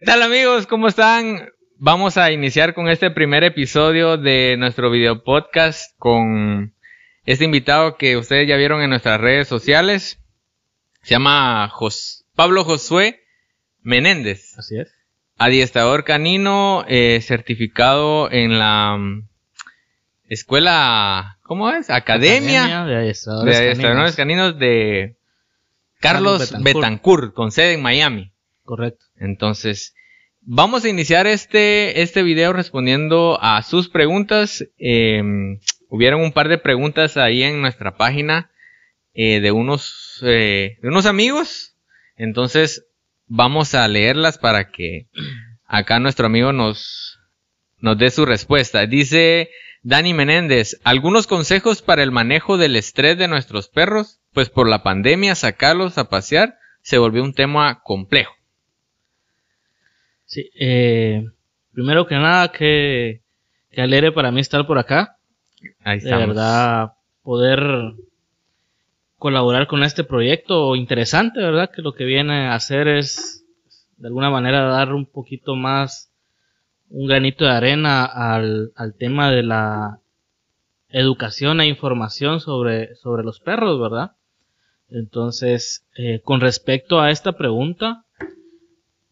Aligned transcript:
¿Qué 0.00 0.06
tal 0.06 0.22
amigos? 0.22 0.66
¿Cómo 0.66 0.88
están? 0.88 1.50
Vamos 1.76 2.16
a 2.16 2.32
iniciar 2.32 2.72
con 2.72 2.88
este 2.88 3.10
primer 3.10 3.44
episodio 3.44 4.16
de 4.16 4.56
nuestro 4.56 4.90
video 4.90 5.22
podcast 5.22 5.94
con 5.98 6.74
este 7.26 7.44
invitado 7.44 7.98
que 7.98 8.16
ustedes 8.16 8.48
ya 8.48 8.56
vieron 8.56 8.80
en 8.80 8.88
nuestras 8.88 9.20
redes 9.20 9.46
sociales. 9.46 10.18
Se 11.02 11.10
llama 11.10 11.70
Pablo 12.34 12.64
Josué 12.64 13.20
Menéndez. 13.82 14.58
Así 14.58 14.78
es. 14.78 14.90
Adiestrador 15.36 16.04
canino, 16.04 16.82
eh, 16.88 17.20
certificado 17.20 18.32
en 18.32 18.58
la 18.58 18.96
mm, 18.96 19.28
escuela, 20.30 21.36
¿cómo 21.42 21.70
es? 21.72 21.90
Academia, 21.90 22.86
de 22.86 22.96
adiestradores, 22.96 24.16
caninos. 24.16 24.58
de 24.58 25.18
Carlos, 25.98 26.54
Betancourt. 26.62 27.34
con 27.34 27.52
sede 27.52 27.74
en 27.74 27.82
Miami. 27.82 28.32
Correcto. 28.70 29.06
Entonces, 29.16 29.96
vamos 30.42 30.84
a 30.84 30.88
iniciar 30.88 31.26
este, 31.26 32.02
este 32.02 32.22
video 32.22 32.52
respondiendo 32.52 33.36
a 33.42 33.60
sus 33.64 33.88
preguntas. 33.88 34.64
Eh, 34.78 35.20
hubieron 35.88 36.20
un 36.20 36.30
par 36.30 36.48
de 36.48 36.56
preguntas 36.56 37.16
ahí 37.16 37.42
en 37.42 37.60
nuestra 37.60 37.96
página 37.96 38.52
eh, 39.12 39.40
de 39.40 39.50
unos, 39.50 40.20
eh, 40.22 40.78
de 40.80 40.88
unos 40.88 41.06
amigos. 41.06 41.74
Entonces, 42.14 42.86
vamos 43.26 43.74
a 43.74 43.88
leerlas 43.88 44.38
para 44.38 44.70
que 44.70 45.08
acá 45.66 45.98
nuestro 45.98 46.26
amigo 46.26 46.52
nos, 46.52 47.18
nos 47.78 47.98
dé 47.98 48.08
su 48.10 48.24
respuesta. 48.24 48.86
Dice 48.86 49.50
Dani 49.82 50.14
Menéndez, 50.14 50.78
algunos 50.84 51.26
consejos 51.26 51.82
para 51.82 52.04
el 52.04 52.12
manejo 52.12 52.56
del 52.56 52.76
estrés 52.76 53.18
de 53.18 53.26
nuestros 53.26 53.68
perros, 53.68 54.20
pues 54.32 54.48
por 54.48 54.68
la 54.68 54.84
pandemia 54.84 55.34
sacarlos 55.34 55.98
a 55.98 56.08
pasear 56.08 56.56
se 56.82 56.98
volvió 56.98 57.24
un 57.24 57.34
tema 57.34 57.80
complejo. 57.82 58.39
Sí, 60.30 60.48
eh, 60.54 61.28
primero 61.72 62.06
que 62.06 62.14
nada, 62.14 62.52
que, 62.52 63.20
que 63.72 63.82
alegre 63.82 64.12
para 64.12 64.30
mí 64.30 64.40
estar 64.40 64.64
por 64.64 64.78
acá. 64.78 65.16
Ahí 65.82 65.98
De 65.98 66.14
verdad, 66.14 66.92
poder 67.24 67.60
colaborar 69.16 69.66
con 69.66 69.82
este 69.82 70.04
proyecto 70.04 70.76
interesante, 70.76 71.40
¿verdad? 71.40 71.72
Que 71.74 71.82
lo 71.82 71.94
que 71.94 72.04
viene 72.04 72.46
a 72.46 72.54
hacer 72.54 72.86
es, 72.86 73.44
de 73.96 74.06
alguna 74.06 74.30
manera, 74.30 74.62
dar 74.66 74.94
un 74.94 75.04
poquito 75.04 75.56
más, 75.56 76.12
un 76.90 77.08
granito 77.08 77.44
de 77.44 77.50
arena 77.50 78.04
al, 78.04 78.70
al 78.76 78.94
tema 78.94 79.32
de 79.32 79.42
la 79.42 79.98
educación 80.90 81.60
e 81.60 81.66
información 81.66 82.38
sobre, 82.38 82.94
sobre 82.94 83.24
los 83.24 83.40
perros, 83.40 83.80
¿verdad? 83.80 84.12
Entonces, 84.90 85.84
eh, 85.96 86.20
con 86.22 86.40
respecto 86.40 87.00
a 87.00 87.10
esta 87.10 87.32
pregunta, 87.32 88.04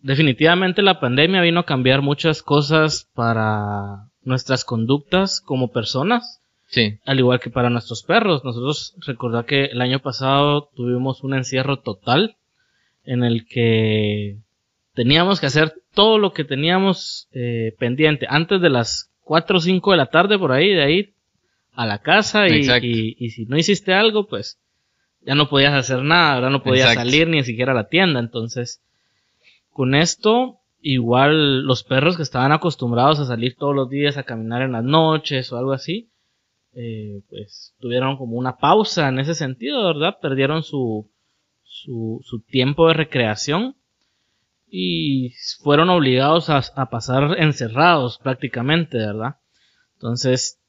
definitivamente 0.01 0.83
la 0.83 1.01
pandemia 1.01 1.43
vino 1.43 1.61
a 1.61 1.67
cambiar 1.67 2.03
muchas 2.03 2.43
cosas 2.43 3.09
para 3.15 4.09
nuestras 4.23 4.65
conductas 4.65 5.41
como 5.41 5.73
personas. 5.73 6.41
Sí. 6.69 6.99
Al 7.07 7.19
igual 7.19 7.41
que 7.41 7.51
para 7.51 7.71
nuestros 7.71 8.03
perros. 8.03 8.45
Nosotros 8.45 8.95
recordad 9.07 9.47
que 9.47 9.67
el 9.67 9.81
año 9.81 10.01
pasado 10.01 10.71
tuvimos 10.77 11.25
un 11.25 11.35
encierro 11.35 11.79
total 11.79 12.37
en 13.05 13.25
el 13.25 13.47
que 13.47 14.37
teníamos 14.95 15.41
que 15.41 15.47
hacer 15.47 15.75
todo 15.95 16.19
lo 16.19 16.33
que 16.33 16.45
teníamos 16.45 17.29
eh, 17.33 17.75
pendiente 17.79 18.27
antes 18.29 18.61
de 18.61 18.69
las 18.69 19.11
4 19.23 19.59
o 19.59 19.61
5 19.61 19.91
de 19.93 19.97
la 19.97 20.07
tarde 20.07 20.39
por 20.39 20.53
ahí, 20.53 20.75
de 20.75 20.83
ahí 20.83 21.15
a 21.73 21.87
la 21.87 21.99
casa 21.99 22.49
y, 22.49 22.67
y, 23.19 23.31
si 23.31 23.47
no 23.47 23.57
hiciste 23.57 23.95
algo, 23.95 24.27
pues 24.27 24.59
ya 25.23 25.35
no 25.35 25.49
podías 25.49 25.73
hacer 25.73 26.03
nada, 26.03 26.35
ahora 26.35 26.51
no 26.51 26.63
podías 26.63 26.95
salir 26.95 27.29
ni 27.29 27.45
siquiera 27.45 27.73
a 27.73 27.75
la 27.75 27.89
tienda. 27.89 28.21
Entonces, 28.21 28.83
con 29.79 29.95
esto, 29.95 30.59
igual 30.81 31.63
los 31.63 31.85
perros 31.85 32.17
que 32.17 32.25
estaban 32.25 32.51
acostumbrados 32.51 33.21
a 33.21 33.27
salir 33.27 33.55
todos 33.55 33.77
los 33.77 33.89
días 33.89 34.17
a 34.17 34.25
caminar 34.25 34.63
en 34.63 34.73
las 34.73 34.83
noches 34.83 35.53
o 35.53 35.57
algo 35.57 35.73
así, 35.73 36.11
eh, 36.75 37.23
pues 37.31 37.77
tuvieron 37.79 38.17
como 38.17 38.37
una 38.37 38.57
pausa 38.57 39.09
en 39.09 39.21
ese 39.21 39.37
sentido, 39.37 39.87
¿verdad? 39.87 40.17
Perdieron 40.21 40.65
su, 40.65 41.09
su, 41.63 42.45
tiempo 42.49 42.89
de 42.89 42.95
recreación 42.95 43.77
y 44.69 45.35
fueron 45.63 45.91
obligados 45.91 46.51
a, 46.51 46.61
a, 46.75 46.91
pasar 46.91 47.39
encerrados 47.39 48.19
prácticamente, 48.19 48.99
¿verdad? 48.99 49.37
Entonces, 49.95 50.61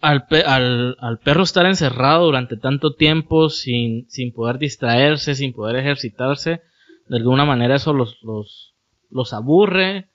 al, 0.00 0.26
al, 0.44 0.96
al, 0.98 1.18
perro 1.20 1.44
estar 1.44 1.66
encerrado 1.66 2.24
durante 2.24 2.56
tanto 2.56 2.94
tiempo 2.94 3.48
sin, 3.48 4.10
sin 4.10 4.32
poder 4.32 4.58
distraerse, 4.58 5.36
sin 5.36 5.52
poder 5.52 5.76
ejercitarse, 5.76 6.60
de 7.08 7.16
alguna 7.16 7.44
manera 7.44 7.76
eso 7.76 7.92
los, 7.92 8.22
los, 8.22 8.74
los 9.10 9.32
aburre, 9.32 10.08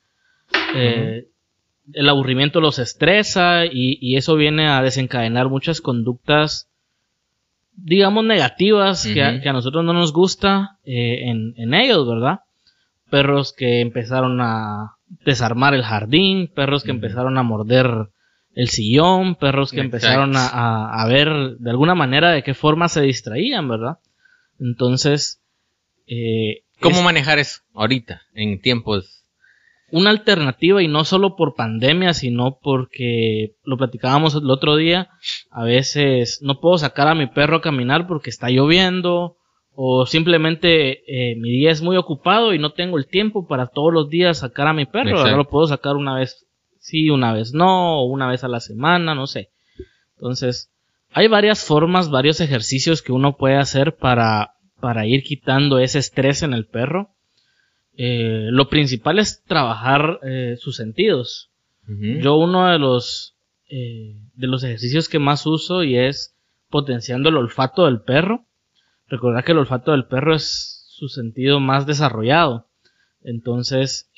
eh, 0.76 1.28
el 1.94 2.10
aburrimiento 2.10 2.62
los 2.62 2.80
estresa 2.80 3.66
y, 3.66 3.98
y, 4.02 4.18
eso 4.18 4.36
viene 4.36 4.68
a 4.68 4.82
desencadenar 4.82 5.50
muchas 5.50 5.82
conductas, 5.82 6.70
digamos, 7.76 8.24
negativas 8.26 9.06
que, 9.06 9.24
a, 9.24 9.42
que, 9.42 9.50
a, 9.50 9.54
nosotros 9.54 9.84
no 9.84 9.94
nos 9.94 10.14
gusta 10.14 10.78
eh, 10.84 11.30
en, 11.30 11.54
en 11.58 11.74
ellos, 11.74 12.08
¿verdad? 12.08 12.42
Perros 13.10 13.54
que 13.54 13.82
empezaron 13.82 14.40
a 14.42 14.98
desarmar 15.26 15.74
el 15.74 15.84
jardín, 15.84 16.48
perros 16.54 16.84
que 16.84 16.92
empezaron 16.92 17.38
a 17.38 17.44
morder 17.44 18.10
el 18.54 18.70
sillón, 18.70 19.36
perros 19.36 19.72
que 19.72 19.80
empezaron 19.80 20.36
a, 20.36 20.48
a, 20.48 21.02
a, 21.02 21.08
ver 21.08 21.58
de 21.58 21.70
alguna 21.70 21.96
manera 21.96 22.32
de 22.32 22.44
qué 22.44 22.54
forma 22.54 22.90
se 22.90 23.02
distraían, 23.02 23.68
¿verdad? 23.68 24.00
Entonces, 24.60 25.42
eh, 26.08 26.64
¿Cómo 26.82 27.02
manejar 27.02 27.40
eso 27.40 27.62
ahorita, 27.74 28.22
en 28.34 28.62
tiempos? 28.62 29.26
Una 29.92 30.12
alternativa 30.12 30.84
y 30.84 30.88
no 30.88 31.04
solo 31.04 31.36
por 31.36 31.56
pandemia, 31.56 32.14
sino 32.14 32.60
porque 32.62 33.56
lo 33.64 33.78
platicábamos 33.78 34.36
el 34.36 34.50
otro 34.50 34.76
día, 34.76 35.10
a 35.50 35.64
veces 35.64 36.40
no 36.44 36.60
puedo 36.60 36.78
sacar 36.78 37.08
a 37.08 37.16
mi 37.16 37.28
perro 37.28 37.58
a 37.58 37.62
caminar 37.62 38.08
porque 38.08 38.30
está 38.30 38.50
lloviendo 38.50 39.38
o 39.74 40.06
simplemente 40.06 41.04
eh, 41.08 41.36
mi 41.38 41.50
día 41.50 41.72
es 41.72 41.82
muy 41.82 41.98
ocupado 41.98 42.54
y 42.54 42.60
no 42.60 42.74
tengo 42.74 42.98
el 42.98 43.08
tiempo 43.08 43.48
para 43.48 43.68
todos 43.68 43.94
los 43.94 44.10
días 44.10 44.40
sacar 44.40 44.68
a 44.68 44.74
mi 44.74 44.86
perro, 44.86 45.24
no 45.26 45.38
lo 45.38 45.50
puedo 45.50 45.66
sacar 45.68 45.96
una 45.96 46.16
vez 46.16 46.46
sí, 46.80 47.10
una 47.10 47.34
vez 47.34 47.54
no, 47.54 48.02
o 48.02 48.06
una 48.06 48.28
vez 48.28 48.44
a 48.44 48.48
la 48.48 48.60
semana, 48.60 49.16
no 49.16 49.28
sé. 49.28 49.50
Entonces, 50.16 50.72
hay 51.12 51.28
varias 51.28 51.64
formas, 51.64 52.10
varios 52.10 52.42
ejercicios 52.42 53.02
que 53.02 53.12
uno 53.12 53.38
puede 53.38 53.56
hacer 53.56 53.96
para 53.96 54.54
para 54.80 55.06
ir 55.06 55.24
quitando 55.24 55.80
ese 55.80 56.00
estrés 56.00 56.44
en 56.44 56.54
el 56.54 56.66
perro. 56.66 57.12
Eh, 57.96 58.48
lo 58.52 58.70
principal 58.70 59.20
es 59.20 59.44
trabajar 59.44 60.20
eh, 60.24 60.56
sus 60.58 60.76
sentidos. 60.76 61.48
Yo 61.88 62.36
uno 62.36 62.68
de 62.68 62.78
los 62.78 63.36
eh, 63.68 64.16
de 64.36 64.46
los 64.48 64.64
ejercicios 64.64 65.10
que 65.10 65.18
más 65.18 65.48
uso 65.48 65.82
y 65.82 65.98
es 65.98 66.36
potenciando 66.70 67.30
el 67.30 67.38
olfato 67.38 67.86
del 67.86 68.02
perro. 68.02 68.46
Recordar 69.08 69.44
que 69.44 69.54
el 69.54 69.58
olfato 69.58 69.92
del 69.92 70.06
perro 70.06 70.36
es 70.36 70.86
su 70.88 71.10
sentido 71.10 71.60
más 71.60 71.88
desarrollado. 71.88 72.68
Entonces, 73.24 74.12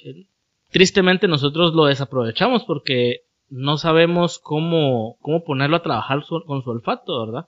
tristemente 0.70 1.30
nosotros 1.30 1.74
lo 1.74 1.86
desaprovechamos 1.86 2.66
porque 2.66 3.22
no 3.50 3.78
sabemos 3.78 4.38
cómo, 4.38 5.18
cómo 5.22 5.46
ponerlo 5.46 5.78
a 5.78 5.84
trabajar 5.84 6.26
con 6.46 6.62
su 6.62 6.70
olfato, 6.70 7.26
¿verdad? 7.26 7.48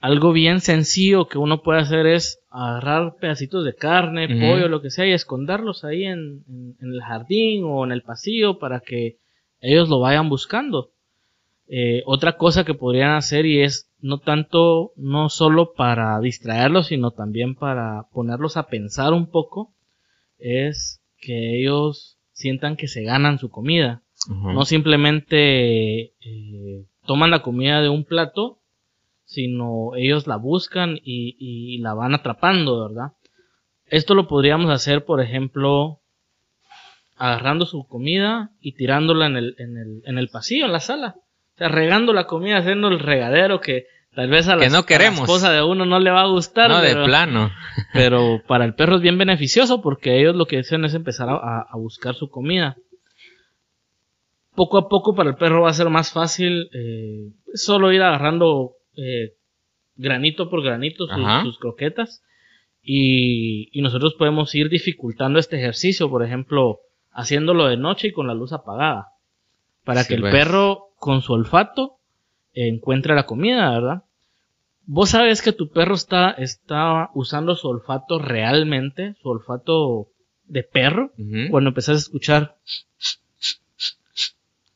Algo 0.00 0.32
bien 0.32 0.60
sencillo 0.60 1.26
que 1.26 1.38
uno 1.38 1.62
puede 1.62 1.80
hacer 1.80 2.06
es 2.06 2.40
agarrar 2.50 3.16
pedacitos 3.16 3.64
de 3.64 3.74
carne, 3.74 4.28
pollo, 4.28 4.68
lo 4.68 4.82
que 4.82 4.90
sea, 4.90 5.06
y 5.06 5.12
esconderlos 5.12 5.84
ahí 5.84 6.04
en, 6.04 6.44
el 6.80 7.02
jardín 7.02 7.64
o 7.64 7.84
en 7.84 7.92
el 7.92 8.02
pasillo 8.02 8.58
para 8.58 8.80
que 8.80 9.18
ellos 9.60 9.88
lo 9.88 10.00
vayan 10.00 10.28
buscando. 10.28 10.90
Eh, 11.68 12.02
otra 12.06 12.36
cosa 12.36 12.64
que 12.64 12.74
podrían 12.74 13.12
hacer 13.12 13.46
y 13.46 13.62
es 13.62 13.90
no 14.00 14.18
tanto, 14.18 14.92
no 14.96 15.28
solo 15.28 15.72
para 15.72 16.20
distraerlos, 16.20 16.88
sino 16.88 17.10
también 17.10 17.54
para 17.54 18.04
ponerlos 18.12 18.56
a 18.56 18.68
pensar 18.68 19.12
un 19.12 19.30
poco, 19.30 19.74
es 20.38 21.02
que 21.18 21.60
ellos 21.60 22.18
sientan 22.32 22.76
que 22.76 22.86
se 22.86 23.02
ganan 23.02 23.38
su 23.38 23.50
comida. 23.50 24.02
No 24.28 24.64
simplemente 24.64 26.00
eh, 26.02 26.84
toman 27.06 27.30
la 27.30 27.42
comida 27.42 27.80
de 27.80 27.88
un 27.88 28.04
plato 28.04 28.58
sino 29.26 29.90
ellos 29.96 30.26
la 30.26 30.36
buscan 30.36 30.98
y, 31.02 31.36
y, 31.38 31.78
la 31.78 31.94
van 31.94 32.14
atrapando, 32.14 32.88
¿verdad? 32.88 33.12
Esto 33.86 34.14
lo 34.14 34.28
podríamos 34.28 34.70
hacer, 34.70 35.04
por 35.04 35.20
ejemplo, 35.20 36.00
agarrando 37.16 37.66
su 37.66 37.86
comida 37.86 38.50
y 38.60 38.76
tirándola 38.76 39.26
en 39.26 39.36
el, 39.36 39.54
en 39.58 39.76
el, 39.76 40.02
en 40.06 40.18
el 40.18 40.28
pasillo, 40.28 40.66
en 40.66 40.72
la 40.72 40.80
sala. 40.80 41.16
O 41.54 41.58
sea, 41.58 41.68
regando 41.68 42.12
la 42.12 42.26
comida, 42.26 42.58
haciendo 42.58 42.88
el 42.88 43.00
regadero 43.00 43.60
que 43.60 43.86
tal 44.14 44.30
vez 44.30 44.48
a 44.48 44.56
la, 44.56 44.68
no 44.68 44.86
queremos. 44.86 45.20
esposa 45.20 45.52
de 45.52 45.62
uno 45.62 45.84
no 45.84 45.98
le 45.98 46.10
va 46.10 46.22
a 46.22 46.28
gustar. 46.28 46.70
No, 46.70 46.80
de 46.80 46.94
plano. 46.94 47.50
pero 47.92 48.42
para 48.46 48.64
el 48.64 48.74
perro 48.74 48.96
es 48.96 49.02
bien 49.02 49.18
beneficioso 49.18 49.82
porque 49.82 50.20
ellos 50.20 50.36
lo 50.36 50.46
que 50.46 50.60
hacen 50.60 50.84
es 50.84 50.94
empezar 50.94 51.28
a, 51.28 51.66
a 51.68 51.76
buscar 51.76 52.14
su 52.14 52.30
comida 52.30 52.76
poco 54.56 54.78
a 54.78 54.88
poco 54.88 55.14
para 55.14 55.30
el 55.30 55.36
perro 55.36 55.62
va 55.62 55.70
a 55.70 55.74
ser 55.74 55.90
más 55.90 56.10
fácil 56.10 56.68
eh, 56.72 57.30
solo 57.54 57.92
ir 57.92 58.02
agarrando 58.02 58.75
eh, 58.96 59.34
granito 59.96 60.48
por 60.50 60.62
granito 60.62 61.06
sus, 61.42 61.58
croquetas 61.58 62.22
Y, 62.82 63.68
y 63.76 63.82
nosotros 63.82 64.14
podemos 64.14 64.54
ir 64.54 64.68
dificultando 64.68 65.38
este 65.38 65.56
ejercicio, 65.56 66.08
por 66.08 66.22
ejemplo, 66.24 66.78
haciéndolo 67.10 67.66
de 67.66 67.76
noche 67.76 68.08
y 68.08 68.12
con 68.12 68.26
la 68.28 68.34
luz 68.34 68.52
apagada. 68.52 69.08
Para 69.84 70.02
Sí, 70.02 70.08
que 70.08 70.14
el 70.14 70.20
pues. 70.20 70.32
perro, 70.32 70.90
con 70.98 71.20
su 71.22 71.32
olfato, 71.32 71.96
encuentre 72.54 73.14
la 73.14 73.26
comida, 73.26 73.70
¿verdad? 73.70 74.02
Vos 74.84 75.10
sabes 75.10 75.42
que 75.42 75.52
tu 75.52 75.70
perro 75.70 75.94
está, 75.96 76.30
está 76.30 77.10
usando 77.14 77.56
su 77.56 77.66
olfato 77.68 78.20
realmente, 78.20 79.16
su 79.20 79.28
olfato 79.30 80.08
de 80.44 80.62
perro, 80.62 81.10
Ujú. 81.18 81.50
cuando 81.50 81.68
empezás 81.70 81.96
a 81.96 81.98
escuchar. 81.98 82.54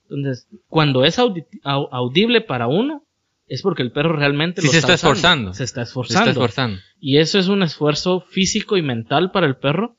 Entonces, 0.09 0.49
cuando 0.69 1.05
es 1.05 1.19
audi- 1.19 1.47
au- 1.63 1.89
audible 1.93 2.41
para 2.41 2.67
uno, 2.67 3.05
es 3.51 3.63
porque 3.63 3.83
el 3.83 3.91
perro 3.91 4.15
realmente 4.15 4.61
Sí 4.61 4.69
lo 4.69 4.73
se 4.73 4.79
está, 4.79 4.95
esforzando. 4.95 5.53
Se 5.53 5.65
está 5.65 5.85
Se 5.85 5.89
esforzando. 5.89 6.21
está 6.21 6.31
esforzando. 6.31 6.81
Y 7.01 7.19
eso 7.19 7.39
es 7.39 7.49
un 7.49 7.65
esfuerzo 7.65 8.21
físico 8.21 8.77
y 8.77 8.83
mental 8.83 9.33
para 9.33 9.47
el 9.49 9.57
perro 9.57 9.97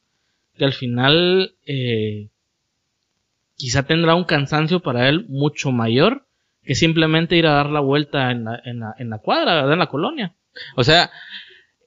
que 0.58 0.64
al 0.64 0.72
final 0.74 1.56
eh, 1.66 2.30
quizá 3.58 3.84
tendrá 3.84 4.16
un 4.16 4.24
cansancio 4.24 4.80
para 4.80 5.10
él 5.10 5.26
mucho 5.28 5.72
mayor 5.72 6.26
que 6.64 6.76
simplemente 6.76 7.36
ir 7.36 7.46
a 7.46 7.56
dar 7.56 7.66
la 7.70 7.82
vuelta 7.82 8.32
en 8.32 8.46
la, 8.46 8.62
en 8.64 8.80
la, 8.80 8.96
en 8.98 9.10
la 9.10 9.18
cuadra, 9.18 9.56
¿verdad? 9.56 9.74
En 9.74 9.80
la 9.80 9.90
colonia. 9.90 10.34
O 10.78 10.86
sea, 10.86 11.12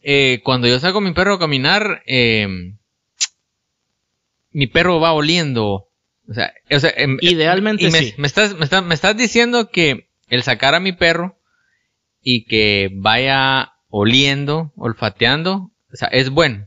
eh, 0.02 0.40
cuando 0.44 0.68
yo 0.68 0.78
saco 0.80 0.98
a 0.98 1.00
mi 1.00 1.14
perro 1.14 1.34
a 1.34 1.38
caminar, 1.38 2.02
eh, 2.06 2.46
mi 4.50 4.66
perro 4.66 5.00
va 5.00 5.12
oliendo. 5.14 5.88
O 6.28 6.34
sea, 6.34 6.52
o 6.70 6.78
sea, 6.78 6.92
em, 6.94 7.16
Idealmente 7.22 7.84
y 7.84 7.90
me, 7.90 7.98
sí. 8.00 8.14
me 8.18 8.26
estás, 8.26 8.54
me, 8.54 8.64
estás, 8.64 8.84
me 8.84 8.94
estás 8.94 9.16
diciendo 9.16 9.70
que 9.70 10.10
el 10.28 10.42
sacar 10.42 10.74
a 10.74 10.80
mi 10.80 10.92
perro 10.92 11.38
y 12.24 12.44
que 12.46 12.90
vaya 12.92 13.72
oliendo, 13.90 14.72
olfateando, 14.76 15.70
o 15.92 15.96
sea, 15.96 16.08
es 16.08 16.30
bueno. 16.30 16.66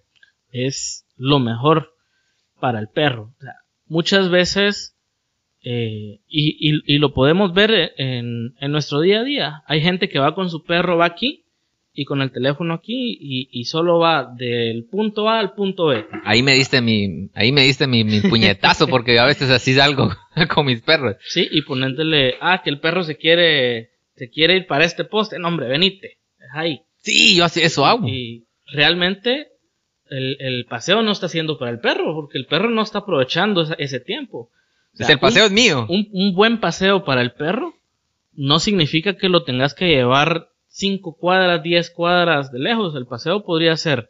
es 0.52 1.04
lo 1.18 1.40
mejor 1.40 1.92
para 2.60 2.80
el 2.80 2.88
perro. 2.88 3.34
O 3.40 3.42
sea, 3.42 3.54
muchas 3.88 4.30
veces, 4.30 4.96
eh, 5.64 6.20
y, 6.28 6.70
y- 6.76 6.96
y 6.96 6.98
lo 7.00 7.14
podemos 7.14 7.54
ver 7.54 7.92
en, 7.98 8.54
en 8.60 8.72
nuestro 8.72 9.02
día 9.02 9.20
a 9.22 9.24
día, 9.24 9.64
hay 9.68 9.82
gente 9.82 10.08
que 10.10 10.20
va 10.20 10.36
con 10.36 10.50
su 10.50 10.64
perro, 10.64 10.98
va 10.98 11.06
aquí 11.06 11.44
y 11.94 12.06
con 12.06 12.22
el 12.22 12.32
teléfono 12.32 12.76
aquí 12.76 13.18
y, 13.20 13.50
y 13.52 13.66
solo 13.66 13.98
va 14.00 14.32
del 14.38 14.86
punto 14.86 15.28
A 15.28 15.40
al 15.40 15.54
punto 15.54 15.88
B. 15.88 16.06
Ahí 16.24 16.44
me 16.44 16.54
diste 16.54 16.80
mi, 16.80 17.30
ahí 17.34 17.52
me 17.52 17.64
diste 17.64 17.88
mi, 17.88 18.04
mi 18.04 18.22
puñetazo 18.30 18.88
porque 18.88 19.18
a 19.20 19.26
veces 19.26 19.50
así 19.50 19.74
salgo 19.74 20.10
con 20.54 20.68
mis 20.68 20.82
perros. 20.82 21.16
Sí, 21.28 21.48
y 21.52 21.64
poniéndole, 21.64 22.36
ah, 22.40 22.62
que 22.64 22.70
el 22.70 22.80
perro 22.80 23.04
se 23.04 23.18
quiere, 23.18 23.90
se 24.18 24.30
quiere 24.30 24.58
ir 24.58 24.68
para 24.68 24.84
este 24.84 25.06
poste, 25.06 25.40
no 25.40 25.48
hombre, 25.48 25.68
venite, 25.68 26.18
es 26.40 26.50
ahí. 26.54 26.82
Sí, 26.98 27.36
yo 27.38 27.46
así, 27.46 27.62
eso 27.62 27.86
hago. 27.86 28.08
Y 28.08 28.46
realmente 28.66 29.48
el, 30.10 30.36
el 30.40 30.66
paseo 30.66 31.02
no 31.04 31.12
está 31.12 31.30
siendo 31.30 31.58
para 31.58 31.72
el 31.72 31.80
perro, 31.80 32.14
porque 32.16 32.38
el 32.38 32.46
perro 32.48 32.70
no 32.70 32.82
está 32.82 33.00
aprovechando 33.00 33.62
esa- 33.62 33.76
ese 33.76 34.00
tiempo. 34.00 34.50
O 34.94 34.98
sea, 34.98 35.08
el 35.14 35.20
paseo 35.20 35.46
es 35.46 35.52
mío. 35.52 35.86
un, 35.90 36.10
un 36.12 36.34
buen 36.34 36.60
paseo 36.60 37.06
para 37.06 37.22
el 37.22 37.32
perro 37.32 37.74
no 38.34 38.60
significa 38.60 39.16
que 39.18 39.30
lo 39.30 39.44
tengas 39.44 39.74
que 39.74 39.88
llevar 39.88 40.50
5 40.70 41.16
cuadras, 41.18 41.64
10 41.64 41.90
cuadras 41.92 42.52
de 42.52 42.60
lejos. 42.60 42.96
El 42.96 43.06
paseo 43.08 43.44
podría 43.44 43.76
ser, 43.78 44.10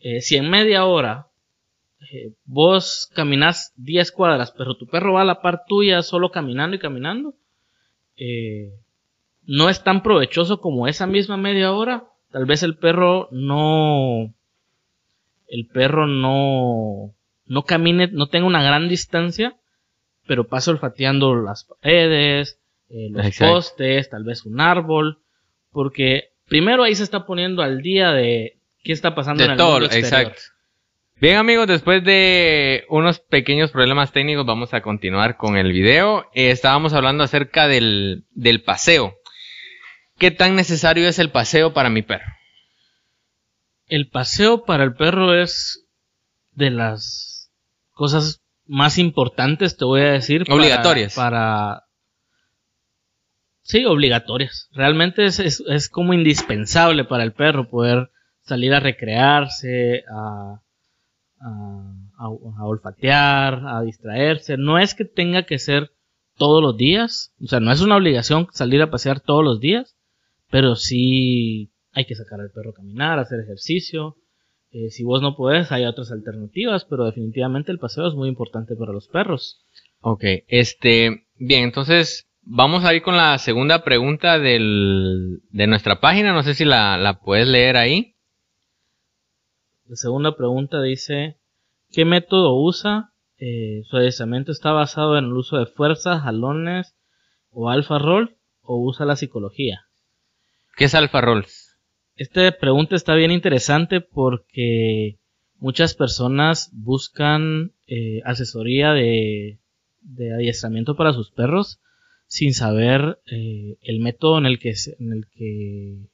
eh, 0.00 0.20
si 0.20 0.36
en 0.36 0.48
media 0.50 0.84
hora 0.84 1.26
eh, 2.12 2.32
vos 2.44 3.10
caminás 3.14 3.72
10 3.76 4.10
cuadras, 4.12 4.52
pero 4.52 4.74
tu 4.76 4.86
perro 4.86 5.14
va 5.14 5.22
a 5.22 5.26
la 5.26 5.40
par 5.42 5.62
tuya 5.68 6.02
solo 6.02 6.30
caminando 6.30 6.76
y 6.76 6.78
caminando, 6.78 7.34
eh, 8.16 8.70
no 9.52 9.68
es 9.68 9.82
tan 9.82 10.04
provechoso 10.04 10.60
como 10.60 10.86
esa 10.86 11.08
misma 11.08 11.36
media 11.36 11.72
hora. 11.72 12.04
Tal 12.30 12.46
vez 12.46 12.62
el 12.62 12.76
perro 12.76 13.26
no, 13.32 14.32
el 15.48 15.66
perro 15.66 16.06
no, 16.06 17.16
no 17.46 17.62
camine, 17.64 18.06
no 18.12 18.28
tenga 18.28 18.46
una 18.46 18.62
gran 18.62 18.88
distancia, 18.88 19.56
pero 20.28 20.46
pasa 20.46 20.70
olfateando 20.70 21.34
las 21.34 21.64
paredes, 21.64 22.60
eh, 22.90 23.08
los 23.10 23.26
Exacto. 23.26 23.54
postes, 23.54 24.08
tal 24.08 24.22
vez 24.22 24.46
un 24.46 24.60
árbol, 24.60 25.18
porque 25.72 26.28
primero 26.46 26.84
ahí 26.84 26.94
se 26.94 27.02
está 27.02 27.26
poniendo 27.26 27.62
al 27.62 27.82
día 27.82 28.12
de 28.12 28.60
qué 28.84 28.92
está 28.92 29.16
pasando 29.16 29.42
en 29.42 29.50
el 29.50 29.56
todo, 29.56 29.80
mundo 29.80 29.86
exterior. 29.86 30.06
exacto. 30.30 30.42
Bien 31.20 31.38
amigos, 31.38 31.66
después 31.66 32.04
de 32.04 32.84
unos 32.88 33.18
pequeños 33.18 33.72
problemas 33.72 34.12
técnicos 34.12 34.46
vamos 34.46 34.72
a 34.74 34.80
continuar 34.80 35.36
con 35.36 35.56
el 35.56 35.72
video. 35.72 36.26
Eh, 36.34 36.52
estábamos 36.52 36.92
hablando 36.92 37.24
acerca 37.24 37.66
del, 37.66 38.26
del 38.30 38.62
paseo. 38.62 39.16
¿Qué 40.20 40.30
tan 40.30 40.54
necesario 40.54 41.08
es 41.08 41.18
el 41.18 41.30
paseo 41.30 41.72
para 41.72 41.88
mi 41.90 42.02
perro? 42.02 42.26
El 43.86 44.08
paseo 44.10 44.64
para 44.64 44.84
el 44.84 44.94
perro 44.94 45.34
es 45.34 45.88
de 46.52 46.70
las 46.70 47.50
cosas 47.94 48.42
más 48.66 48.98
importantes, 48.98 49.76
te 49.78 49.84
voy 49.86 50.02
a 50.02 50.12
decir. 50.12 50.44
para- 50.44 50.54
Obligatorias. 50.56 51.14
Para, 51.16 51.84
Sí, 53.62 53.84
obligatorias. 53.86 54.68
Realmente 54.72 55.24
es, 55.26 55.38
es, 55.38 55.62
es 55.68 55.88
como 55.88 56.12
indispensable 56.12 57.04
para 57.04 57.22
el 57.22 57.32
perro 57.32 57.68
poder 57.70 58.10
salir 58.42 58.74
a 58.74 58.80
recrearse, 58.80 60.02
a, 60.12 60.60
a, 61.40 61.48
a- 62.18 62.58
a 62.58 62.64
olfatear, 62.66 63.62
a 63.66 63.80
distraerse. 63.82 64.56
No 64.58 64.78
es 64.78 64.94
que 64.94 65.04
tenga 65.04 65.44
que 65.44 65.58
ser 65.58 65.92
todos 66.36 66.62
los 66.62 66.76
días, 66.76 67.32
o 67.42 67.46
sea, 67.46 67.60
no 67.60 67.70
es 67.72 67.80
una 67.80 67.96
obligación 67.96 68.48
salir 68.52 68.82
a 68.82 68.90
pasear 68.90 69.20
todos 69.20 69.44
los 69.44 69.60
días, 69.60 69.96
pero 70.50 70.76
sí 70.76 71.72
hay 71.92 72.04
que 72.04 72.14
sacar 72.14 72.40
al 72.40 72.50
perro 72.50 72.70
a 72.70 72.74
caminar, 72.74 73.18
hacer 73.18 73.40
ejercicio. 73.40 74.16
Eh, 74.70 74.90
si 74.90 75.02
vos 75.02 75.20
no 75.22 75.36
podés, 75.36 75.72
hay 75.72 75.84
otras 75.84 76.12
alternativas, 76.12 76.84
pero 76.84 77.04
definitivamente 77.04 77.72
el 77.72 77.78
paseo 77.78 78.06
es 78.06 78.14
muy 78.14 78.28
importante 78.28 78.76
para 78.76 78.92
los 78.92 79.08
perros. 79.08 79.64
Ok, 80.00 80.22
este, 80.46 81.26
bien, 81.36 81.64
entonces 81.64 82.28
vamos 82.42 82.84
a 82.84 82.94
ir 82.94 83.02
con 83.02 83.16
la 83.16 83.36
segunda 83.38 83.82
pregunta 83.82 84.38
del, 84.38 85.40
de 85.50 85.66
nuestra 85.66 86.00
página. 86.00 86.32
No 86.32 86.42
sé 86.42 86.54
si 86.54 86.64
la, 86.64 86.96
la 86.98 87.20
puedes 87.20 87.48
leer 87.48 87.76
ahí. 87.76 88.14
La 89.86 89.96
segunda 89.96 90.36
pregunta 90.36 90.80
dice, 90.82 91.40
¿qué 91.90 92.04
método 92.04 92.54
usa? 92.54 93.12
Eh, 93.38 93.82
¿Su 93.88 93.96
adiestramiento 93.96 94.52
está 94.52 94.70
basado 94.70 95.18
en 95.18 95.24
el 95.24 95.32
uso 95.32 95.58
de 95.58 95.66
fuerzas, 95.66 96.22
jalones 96.22 96.96
o 97.48 97.70
alfa 97.70 97.98
roll 97.98 98.36
o 98.60 98.78
usa 98.78 99.04
la 99.04 99.16
psicología? 99.16 99.89
¿Qué 100.80 100.86
es 100.86 100.94
Alfa 100.94 101.20
Rolls? 101.20 101.78
Esta 102.16 102.52
pregunta 102.58 102.96
está 102.96 103.14
bien 103.14 103.30
interesante 103.30 104.00
porque 104.00 105.18
muchas 105.58 105.92
personas 105.92 106.70
buscan 106.72 107.72
eh, 107.86 108.22
asesoría 108.24 108.94
de, 108.94 109.58
adiestramiento 110.34 110.96
para 110.96 111.12
sus 111.12 111.32
perros 111.32 111.82
sin 112.28 112.54
saber 112.54 113.20
eh, 113.30 113.76
el 113.82 114.00
método 114.00 114.38
en 114.38 114.46
el, 114.46 114.58
que, 114.58 114.72
en 114.98 115.12
el 115.12 115.26
que 115.26 116.08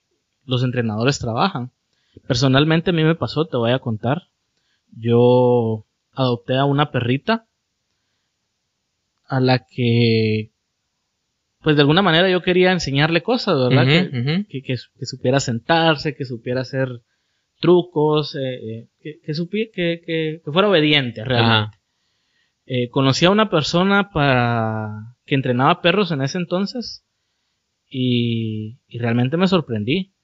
los 0.47 0.65
entrenadores 0.65 1.21
trabajan. 1.21 1.71
Personalmente 2.27 2.91
a 2.91 2.93
mí 2.93 3.05
me 3.05 3.15
pasó, 3.15 3.45
te 3.45 3.57
voy 3.57 3.71
a 3.71 3.79
contar. 3.79 4.31
Yo 4.91 5.87
adopté 6.11 6.57
a 6.57 6.65
una 6.65 6.91
perrita 6.91 7.47
a 9.29 9.39
la 9.39 9.65
que, 9.65 10.51
pues 11.67 11.75
de 11.75 11.83
alguna 11.83 12.01
manera 12.01 12.31
yo 12.31 12.43
quería 12.43 12.71
enseñarle 12.71 13.25
cosas, 13.25 13.57
¿verdad? 13.59 13.85
Que- 14.09 14.21
ujú. 14.21 14.47
que, 14.49 14.63
que, 14.63 14.77
que 14.77 15.05
supiera 15.05 15.41
sentarse, 15.41 16.15
que 16.15 16.25
supiera 16.25 16.61
hacer 16.61 16.89
trucos, 17.59 18.37
eh, 18.37 18.55
eh, 18.55 18.89
que, 19.01 19.15
que, 19.21 19.33
supi- 19.33 19.71
que, 19.75 20.41
fuera 20.45 20.69
obediente 20.69 21.25
realmente. 21.25 21.77
Eh, 22.67 22.89
conocí 22.89 23.25
a 23.25 23.31
una 23.31 23.51
persona 23.51 24.11
para 24.13 24.93
que 25.25 25.35
entrenaba 25.35 25.81
perros 25.83 26.13
en 26.13 26.23
ese 26.23 26.39
entonces 26.39 27.05
y, 27.91 28.79
y 28.87 28.99
realmente 29.01 29.37
me 29.37 29.49
sorprendí 29.49 30.15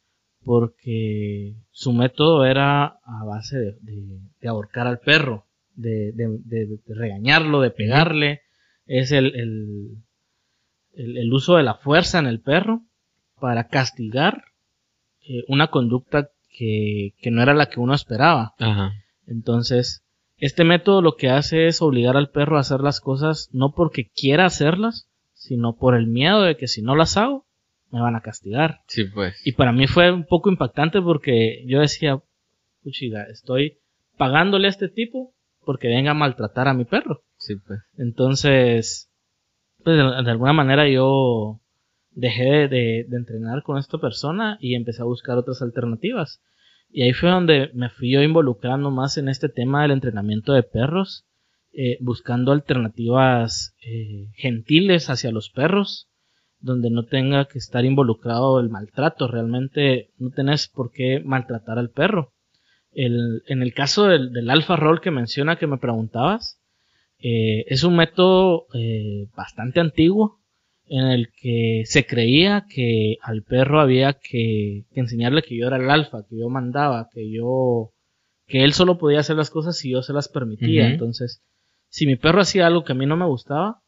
porque 0.44 1.54
su 1.72 1.92
método 1.92 2.44
era 2.44 2.84
a 2.84 3.24
base 3.26 3.58
de, 3.58 3.72
de- 3.80 4.20
de 4.40 4.48
ahorcar 4.48 4.86
al 4.86 5.00
perro, 5.00 5.46
de, 5.74 6.12
de- 6.12 6.38
de- 6.44 6.66
de 6.86 6.94
regañarlo, 6.94 7.60
de 7.62 7.72
pegarle. 7.72 8.42
Es 8.86 9.10
el, 9.10 9.34
el, 9.34 9.88
el- 10.94 11.16
el 11.18 11.32
uso 11.32 11.56
de 11.56 11.62
la 11.62 11.74
fuerza 11.74 12.18
en 12.18 12.26
el 12.26 12.40
perro 12.40 12.82
para 13.40 13.68
castigar 13.68 14.44
eh, 15.28 15.44
una 15.48 15.68
conducta 15.68 16.30
que, 16.50 17.14
que 17.20 17.30
no 17.30 17.42
era 17.42 17.54
la 17.54 17.66
que 17.66 17.78
uno 17.80 17.94
esperaba. 17.94 18.54
Ajá. 18.58 18.92
Entonces, 19.26 20.04
este 20.36 20.64
método 20.64 21.00
lo 21.00 21.14
que 21.16 21.30
hace 21.30 21.66
es 21.68 21.80
obligar 21.80 22.16
al 22.16 22.30
perro 22.30 22.56
a 22.56 22.60
hacer 22.60 22.80
las 22.80 23.00
cosas 23.00 23.48
no 23.52 23.72
porque 23.72 24.10
quiera 24.10 24.44
hacerlas, 24.46 25.08
sino 25.32 25.76
por 25.76 25.94
el 25.94 26.06
miedo 26.08 26.42
de 26.42 26.56
que 26.56 26.66
si 26.68 26.82
no 26.82 26.96
las 26.96 27.16
hago, 27.16 27.46
me 27.90 28.00
van 28.00 28.16
a 28.16 28.20
castigar. 28.20 28.80
Sí, 28.88 29.04
pues. 29.04 29.40
Y 29.46 29.52
para 29.52 29.72
mí 29.72 29.86
fue 29.86 30.10
un 30.10 30.24
poco 30.26 30.50
impactante 30.50 31.00
porque 31.00 31.62
yo 31.66 31.80
decía, 31.80 32.18
puchiga, 32.82 33.24
estoy 33.24 33.78
pagándole 34.16 34.66
a 34.66 34.70
este 34.70 34.88
tipo 34.88 35.34
porque 35.64 35.88
venga 35.88 36.10
a 36.10 36.14
maltratar 36.14 36.66
a 36.68 36.74
mi 36.74 36.84
perro. 36.84 37.22
Sí, 37.36 37.54
pues. 37.56 37.80
Entonces, 37.96 39.10
pues 39.84 39.96
de, 39.96 40.30
alguna 40.30 40.52
manera 40.52 40.88
yo 40.88 41.60
dejé 42.10 42.44
de, 42.44 42.68
de- 42.68 43.06
de 43.08 43.16
entrenar 43.16 43.62
con 43.62 43.78
esta 43.78 43.98
persona 43.98 44.58
y 44.60 44.74
empecé 44.74 45.02
a 45.02 45.06
buscar 45.06 45.38
otras 45.38 45.62
alternativas. 45.62 46.40
Y 46.90 47.02
ahí 47.02 47.12
fue 47.12 47.30
donde 47.30 47.70
me 47.74 47.88
fui 47.88 48.10
yo 48.12 48.22
involucrando 48.22 48.90
más 48.90 49.16
en 49.16 49.28
este 49.28 49.48
tema 49.48 49.82
del 49.82 49.92
entrenamiento 49.92 50.52
de 50.52 50.62
perros, 50.62 51.24
eh, 51.72 51.96
buscando 52.00 52.52
alternativas 52.52 53.74
eh, 53.82 54.28
gentiles 54.34 55.08
hacia 55.08 55.30
los 55.30 55.48
perros, 55.48 56.08
donde 56.60 56.90
no 56.90 57.04
tenga 57.06 57.46
que 57.46 57.58
estar 57.58 57.84
involucrado 57.84 58.60
el 58.60 58.68
maltrato. 58.68 59.26
Realmente 59.26 60.10
no 60.18 60.30
tenés 60.30 60.68
por 60.68 60.92
qué 60.92 61.20
maltratar 61.24 61.78
al 61.78 61.90
perro. 61.90 62.34
El, 62.92 63.42
en 63.46 63.62
el 63.62 63.72
caso 63.72 64.06
del, 64.06 64.32
del 64.32 64.50
alfa 64.50 64.76
roll 64.76 65.00
que 65.00 65.10
menciona 65.10 65.56
que 65.56 65.66
me 65.66 65.78
preguntabas, 65.78 66.61
eh, 67.22 67.64
es 67.68 67.84
un 67.84 67.96
método 67.96 68.66
eh, 68.74 69.26
bastante 69.36 69.80
antiguo 69.80 70.38
en 70.86 71.06
el 71.06 71.28
que 71.40 71.82
se 71.86 72.04
creía 72.04 72.66
que 72.68 73.16
al 73.22 73.42
perro 73.44 73.80
había 73.80 74.14
que, 74.14 74.84
que, 74.92 75.00
enseñarle 75.00 75.42
que 75.42 75.56
yo 75.56 75.66
era 75.68 75.76
el 75.76 75.88
alfa, 75.88 76.24
que 76.28 76.36
yo 76.38 76.48
mandaba, 76.48 77.08
que 77.14 77.30
yo, 77.30 77.92
que 78.46 78.64
él 78.64 78.72
solo 78.74 78.98
podía 78.98 79.20
hacer 79.20 79.36
las 79.36 79.50
cosas 79.50 79.78
si 79.78 79.90
yo 79.92 80.02
se 80.02 80.12
las 80.12 80.28
permitía. 80.28 80.88
Entonces, 80.92 81.40
si 81.88 82.06
mi 82.06 82.16
perro 82.16 82.42
hacía 82.42 82.66
algo 82.66 82.84
que 82.84 82.92
a 82.92 82.96
mí 82.96 83.06
no 83.06 83.16
me 83.16 83.26
gustaba, 83.26 83.78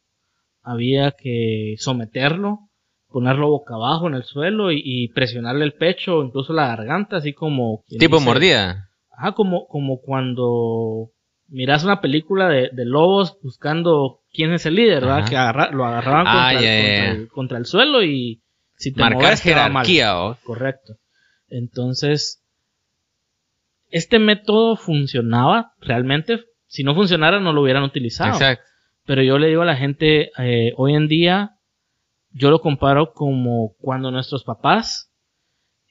había 0.62 1.10
que 1.10 1.74
someterlo, 1.78 2.60
ponerlo 3.08 3.48
boca 3.48 3.74
abajo 3.74 4.06
en 4.08 4.14
el 4.14 4.22
suelo 4.22 4.72
y, 4.72 4.80
y 4.82 5.08
presionarle 5.08 5.64
el 5.64 5.74
pecho, 5.74 6.18
o 6.18 6.24
incluso 6.24 6.52
la 6.54 6.68
garganta, 6.68 7.16
así 7.16 7.32
como... 7.34 7.82
Tipo 7.98 8.16
dice- 8.16 8.26
mordida. 8.26 8.88
Ajá, 9.10 9.32
como, 9.32 9.66
como 9.66 10.00
cuando 10.00 11.10
miras 11.48 11.84
una 11.84 12.00
película 12.00 12.48
de, 12.48 12.70
de 12.72 12.84
lobos 12.84 13.38
buscando 13.42 14.20
quién 14.32 14.52
es 14.52 14.66
el 14.66 14.74
líder, 14.76 15.02
¿verdad? 15.02 15.18
Ajá. 15.18 15.28
Que 15.28 15.36
agarra- 15.36 15.70
lo 15.70 15.84
agarraban 15.84 16.26
Ah, 16.28 16.50
contra, 16.52 16.58
el- 16.60 16.64
contra 16.64 17.12
el, 17.22 17.28
contra 17.28 17.58
el 17.58 17.66
suelo 17.66 18.02
y 18.02 18.42
si 18.76 18.92
te 18.92 19.00
Marcar 19.00 19.22
mal. 19.22 19.36
jerarquía. 19.38 20.14
Correcto. 20.44 20.94
Entonces, 21.48 22.42
este 23.90 24.18
método 24.18 24.76
funcionaba 24.76 25.72
realmente. 25.80 26.40
Si 26.66 26.82
no 26.82 26.94
funcionara, 26.94 27.38
no 27.40 27.52
lo 27.52 27.62
hubieran 27.62 27.84
utilizado. 27.84 28.32
Exacto. 28.32 28.64
Pero 29.06 29.22
yo 29.22 29.38
le 29.38 29.48
digo 29.48 29.62
a 29.62 29.66
la 29.66 29.76
gente, 29.76 30.30
eh, 30.38 30.72
hoy 30.76 30.94
en 30.94 31.06
día, 31.08 31.52
yo 32.30 32.50
lo 32.50 32.60
comparo 32.60 33.12
como 33.12 33.74
cuando 33.78 34.10
nuestros 34.10 34.42
papás 34.44 35.12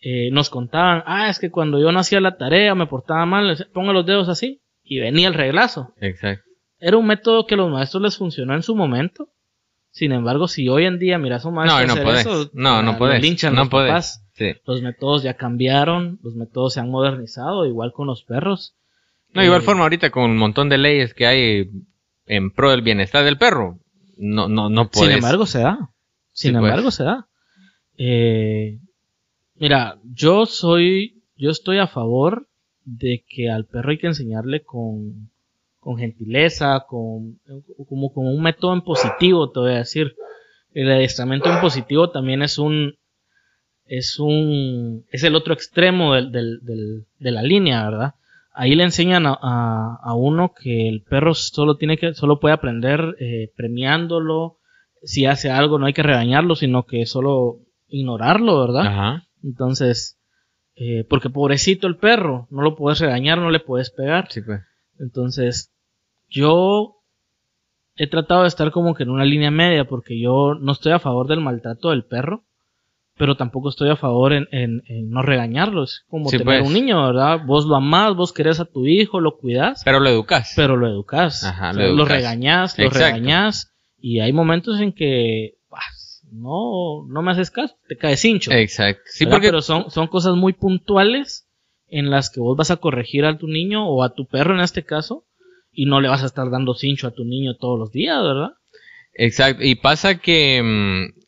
eh, 0.02 0.30
nos 0.32 0.50
contaban, 0.50 1.04
ah, 1.06 1.30
es 1.30 1.40
que 1.40 1.50
cuando 1.52 1.80
yo 1.80 1.92
no 1.94 2.00
hacía 2.00 2.20
la 2.20 2.36
tarea, 2.36 2.76
me 2.76 2.88
portaba 2.88 3.26
mal, 3.26 3.70
ponga 3.74 3.94
los 3.94 4.06
dedos 4.06 4.28
así, 4.28 4.62
y 4.84 5.00
venía 5.00 5.28
el 5.28 5.34
reglazo. 5.34 5.94
Exacto. 6.00 6.44
Era 6.80 6.98
un 6.98 7.08
método 7.08 7.46
que 7.46 7.54
a 7.56 7.58
los 7.58 7.72
maestros 7.72 8.04
les 8.04 8.18
funcionó 8.18 8.54
en 8.56 8.64
su 8.64 8.76
momento. 8.76 9.30
Sin 9.92 10.12
embargo, 10.12 10.48
si 10.48 10.68
hoy 10.70 10.86
en 10.86 10.98
día 11.00 11.18
miras 11.20 11.46
a 11.46 11.50
un 11.50 11.56
maestro 11.56 11.80
No, 11.82 11.86
no 11.88 11.94
hacer 11.94 12.04
podés. 12.06 12.20
eso, 12.26 12.50
No, 12.54 12.82
no 12.82 12.98
podés. 12.98 13.22
linchan 13.22 13.54
No 13.54 13.62
los 13.62 13.70
podés. 13.70 13.90
papás. 13.92 14.26
Sí. 14.34 14.54
Los 14.66 14.82
métodos 14.82 15.22
ya 15.24 15.36
cambiaron, 15.36 16.20
los 16.24 16.36
métodos 16.36 16.74
se 16.74 16.80
han 16.80 16.90
modernizado, 16.90 17.66
igual 17.68 17.94
con 17.94 18.08
los 18.08 18.24
perros. 18.24 18.76
No, 19.34 19.44
igual 19.44 19.62
Eh, 19.62 19.64
forma 19.64 19.84
ahorita 19.84 20.10
con 20.10 20.24
un 20.32 20.38
montón 20.38 20.68
de 20.70 20.78
leyes 20.80 21.14
que 21.14 21.28
hay 21.28 21.70
en 22.26 22.52
pro 22.52 22.72
del 22.72 22.82
bienestar 22.82 23.24
del 23.24 23.38
perro. 23.38 23.78
No, 24.18 24.48
no, 24.50 24.70
no 24.70 24.90
puedes. 24.90 25.10
Sin 25.10 25.18
embargo, 25.18 25.46
se 25.46 25.60
da. 25.60 25.78
Sin 26.32 26.52
Sí, 26.52 26.58
pues. 26.58 26.64
embargo, 26.72 26.92
se 26.92 27.04
da. 27.04 27.28
Eh, 27.98 28.80
mira, 29.56 30.00
yo 30.04 30.46
soy, 30.48 31.24
yo 31.36 31.52
estoy 31.52 31.78
a 31.78 31.88
favor 31.88 32.48
de 32.86 33.24
que 33.28 33.50
al 33.50 33.66
perro 33.66 33.92
hay 33.92 33.98
que 33.98 34.08
enseñarle 34.08 34.64
con, 34.64 35.30
con 35.80 35.98
gentileza, 35.98 36.86
con, 36.88 37.40
como 37.88 38.14
con 38.14 38.28
un 38.28 38.42
método 38.42 38.74
en 38.74 38.82
positivo, 38.82 39.50
te 39.52 39.60
voy 39.60 39.72
a 39.72 39.78
decir. 39.80 40.16
El 40.74 40.92
adiestramiento 40.92 41.52
en 41.52 41.62
positivo 41.62 42.10
también 42.10 42.42
es 42.42 42.58
un, 42.58 42.96
es 43.86 44.20
un, 44.20 45.06
es 45.12 45.24
el 45.24 45.36
otro 45.36 45.54
extremo 45.54 46.14
del, 46.16 46.32
del, 46.32 46.60
del- 46.62 47.06
de 47.20 47.32
la 47.32 47.44
línea, 47.44 47.84
¿verdad? 47.90 48.16
Ahí 48.56 48.76
le 48.76 48.84
enseñan 48.84 49.26
a, 49.26 49.38
a- 49.42 49.98
a 50.02 50.14
uno 50.16 50.54
que 50.60 50.88
el 50.90 51.02
perro 51.04 51.34
solo 51.34 51.78
tiene 51.78 51.98
que, 51.98 52.14
solo 52.14 52.40
puede 52.40 52.54
aprender 52.54 53.16
eh, 53.20 53.52
premiándolo. 53.56 54.58
Si 55.04 55.26
hace 55.26 55.50
algo 55.52 55.80
no 55.80 55.86
hay 55.86 55.94
que 55.94 56.04
regañarlo, 56.04 56.56
sino 56.56 56.86
que 56.86 57.06
solo 57.06 57.58
ignorarlo, 57.88 58.60
¿verdad? 58.60 58.88
Ajá. 58.88 59.24
Entonces, 59.44 60.18
eh, 60.76 61.06
porque 61.10 61.30
pobrecito 61.30 61.88
el 61.88 61.98
perro, 61.98 62.48
no 62.50 62.62
lo 62.62 62.76
puedes 62.76 63.00
regañar, 63.00 63.38
no 63.38 63.52
le 63.52 63.60
puedes 63.60 63.90
pegar. 63.92 64.28
Sí, 64.32 64.42
pues. 64.42 64.62
Entonces, 65.00 65.72
yo 66.30 66.96
he 67.96 68.08
tratado 68.08 68.42
de 68.44 68.48
estar 68.48 68.72
como 68.72 68.96
que 68.96 69.04
en 69.04 69.10
una 69.10 69.26
línea 69.26 69.52
media, 69.52 69.86
porque 69.86 70.20
yo 70.20 70.56
no 70.56 70.72
estoy 70.72 70.92
a 70.94 71.00
favor 71.00 71.28
del 71.28 71.42
maltrato 71.42 71.90
del 71.92 72.06
perro, 72.06 72.44
pero 73.16 73.36
tampoco 73.38 73.70
estoy 73.70 73.90
a 73.92 73.96
favor 73.96 74.34
en, 74.34 74.48
en- 74.52 74.82
en 74.88 75.12
no 75.12 75.22
regañarlo. 75.22 75.84
Es 75.84 76.04
como 76.10 76.30
Sí, 76.30 76.38
tener 76.40 76.62
pues. 76.62 76.68
un 76.68 76.74
niño, 76.74 77.06
¿verdad? 77.06 77.42
Vos 77.46 77.66
lo 77.68 77.76
amás, 77.76 78.16
vos 78.16 78.34
querés 78.34 78.60
a 78.60 78.66
tu 78.66 78.88
hijo, 78.88 79.20
lo 79.20 79.38
cuidás, 79.38 79.84
Pero 79.86 80.00
lo 80.00 80.10
educas. 80.10 80.54
pero 80.56 80.76
lo 80.78 80.88
educás. 80.88 81.44
Ajá, 81.44 81.70
O 81.70 81.74
lo 81.74 81.80
sea, 81.80 81.90
lo, 81.94 82.06
regañás, 82.06 82.78
lo 82.80 82.86
Exacto. 82.86 83.06
regañás, 83.06 83.72
y 84.00 84.20
hay 84.20 84.34
momentos 84.34 84.80
en 84.80 84.92
que 84.94 85.58
bah, 85.70 85.80
no, 86.34 87.06
no 87.08 87.22
me 87.22 87.32
haces 87.32 87.52
caso, 87.52 87.76
te 87.88 87.96
caes 87.96 88.22
cincho. 88.22 88.52
Exacto. 88.52 89.04
Sí, 89.06 89.26
¿verdad? 89.26 89.38
porque 89.38 89.48
Pero 89.48 89.62
son, 89.62 89.92
son 89.92 90.08
cosas 90.08 90.36
muy 90.36 90.54
puntuales 90.54 91.48
en 91.88 92.10
las 92.10 92.30
que 92.30 92.40
vos 92.40 92.58
vas 92.58 92.72
a 92.72 92.78
corregir 92.78 93.26
a 93.26 93.38
tu 93.38 93.48
niño 93.48 93.88
o 93.88 94.04
a 94.04 94.14
tu 94.14 94.26
perro 94.26 94.56
en 94.56 94.62
este 94.62 94.84
caso 94.84 95.26
y 95.72 95.86
no 95.86 96.02
le 96.02 96.10
vas 96.10 96.24
a 96.24 96.28
estar 96.28 96.50
dando 96.50 96.74
cincho 96.74 97.08
a 97.08 97.12
tu 97.12 97.24
niño 97.24 97.56
todos 97.56 97.78
los 97.78 97.92
días, 97.92 98.22
¿verdad? 98.22 98.54
Exacto. 99.14 99.64
Y 99.64 99.76
pasa 99.76 100.20
que 100.20 100.62
mm, 100.64 101.22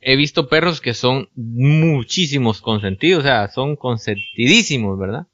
he 0.00 0.16
visto 0.16 0.48
perros 0.48 0.80
que 0.80 0.94
son 0.94 1.28
muchísimos 1.34 2.60
consentidos, 2.60 3.20
o 3.20 3.26
sea, 3.26 3.48
son 3.48 3.76
consentidísimos, 3.76 4.98
¿verdad? 4.98 5.26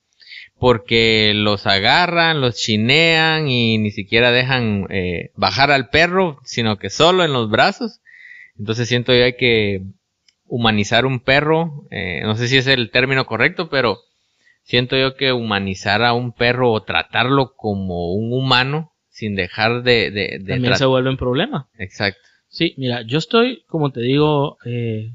Porque 0.59 1.33
los 1.35 1.67
agarran, 1.67 2.41
los 2.41 2.57
chinean 2.57 3.49
y 3.49 3.79
ni 3.79 3.91
siquiera 3.91 4.31
dejan 4.31 4.87
eh, 4.91 5.31
bajar 5.35 5.71
al 5.71 5.89
perro, 5.89 6.41
sino 6.45 6.79
que 6.79 6.91
solo 6.91 7.25
en 7.25 7.33
los 7.33 7.49
brazos. 7.49 8.01
Entonces 8.59 8.89
siento 8.89 9.15
yo 9.15 9.25
hay 9.25 9.37
que 9.37 9.83
humanizar 10.45 11.07
un 11.07 11.21
perro, 11.21 11.87
eh, 11.91 12.23
no 12.23 12.35
sé 12.35 12.49
si 12.49 12.57
es 12.57 12.67
el 12.67 12.91
término 12.91 13.27
correcto, 13.27 13.69
pero 13.69 13.99
siento 14.63 14.97
yo 14.97 15.15
que 15.15 15.33
humanizar 15.33 16.03
a 16.03 16.15
un 16.15 16.33
perro 16.33 16.73
o 16.73 16.83
tratarlo 16.83 17.55
como 17.55 18.13
un 18.15 18.33
humano 18.33 18.93
sin 19.09 19.35
dejar 19.35 19.83
de... 19.83 20.11
de, 20.11 20.39
de 20.41 20.55
También 20.55 20.77
se 20.77 20.87
vuelve 20.87 21.11
un 21.11 21.17
problema. 21.17 21.69
Exacto. 21.79 22.21
Sí, 22.49 22.75
mira, 22.79 23.03
yo 23.03 23.19
estoy, 23.19 23.65
como 23.67 23.91
te 23.91 24.01
digo, 24.01 24.57
eh, 24.65 25.15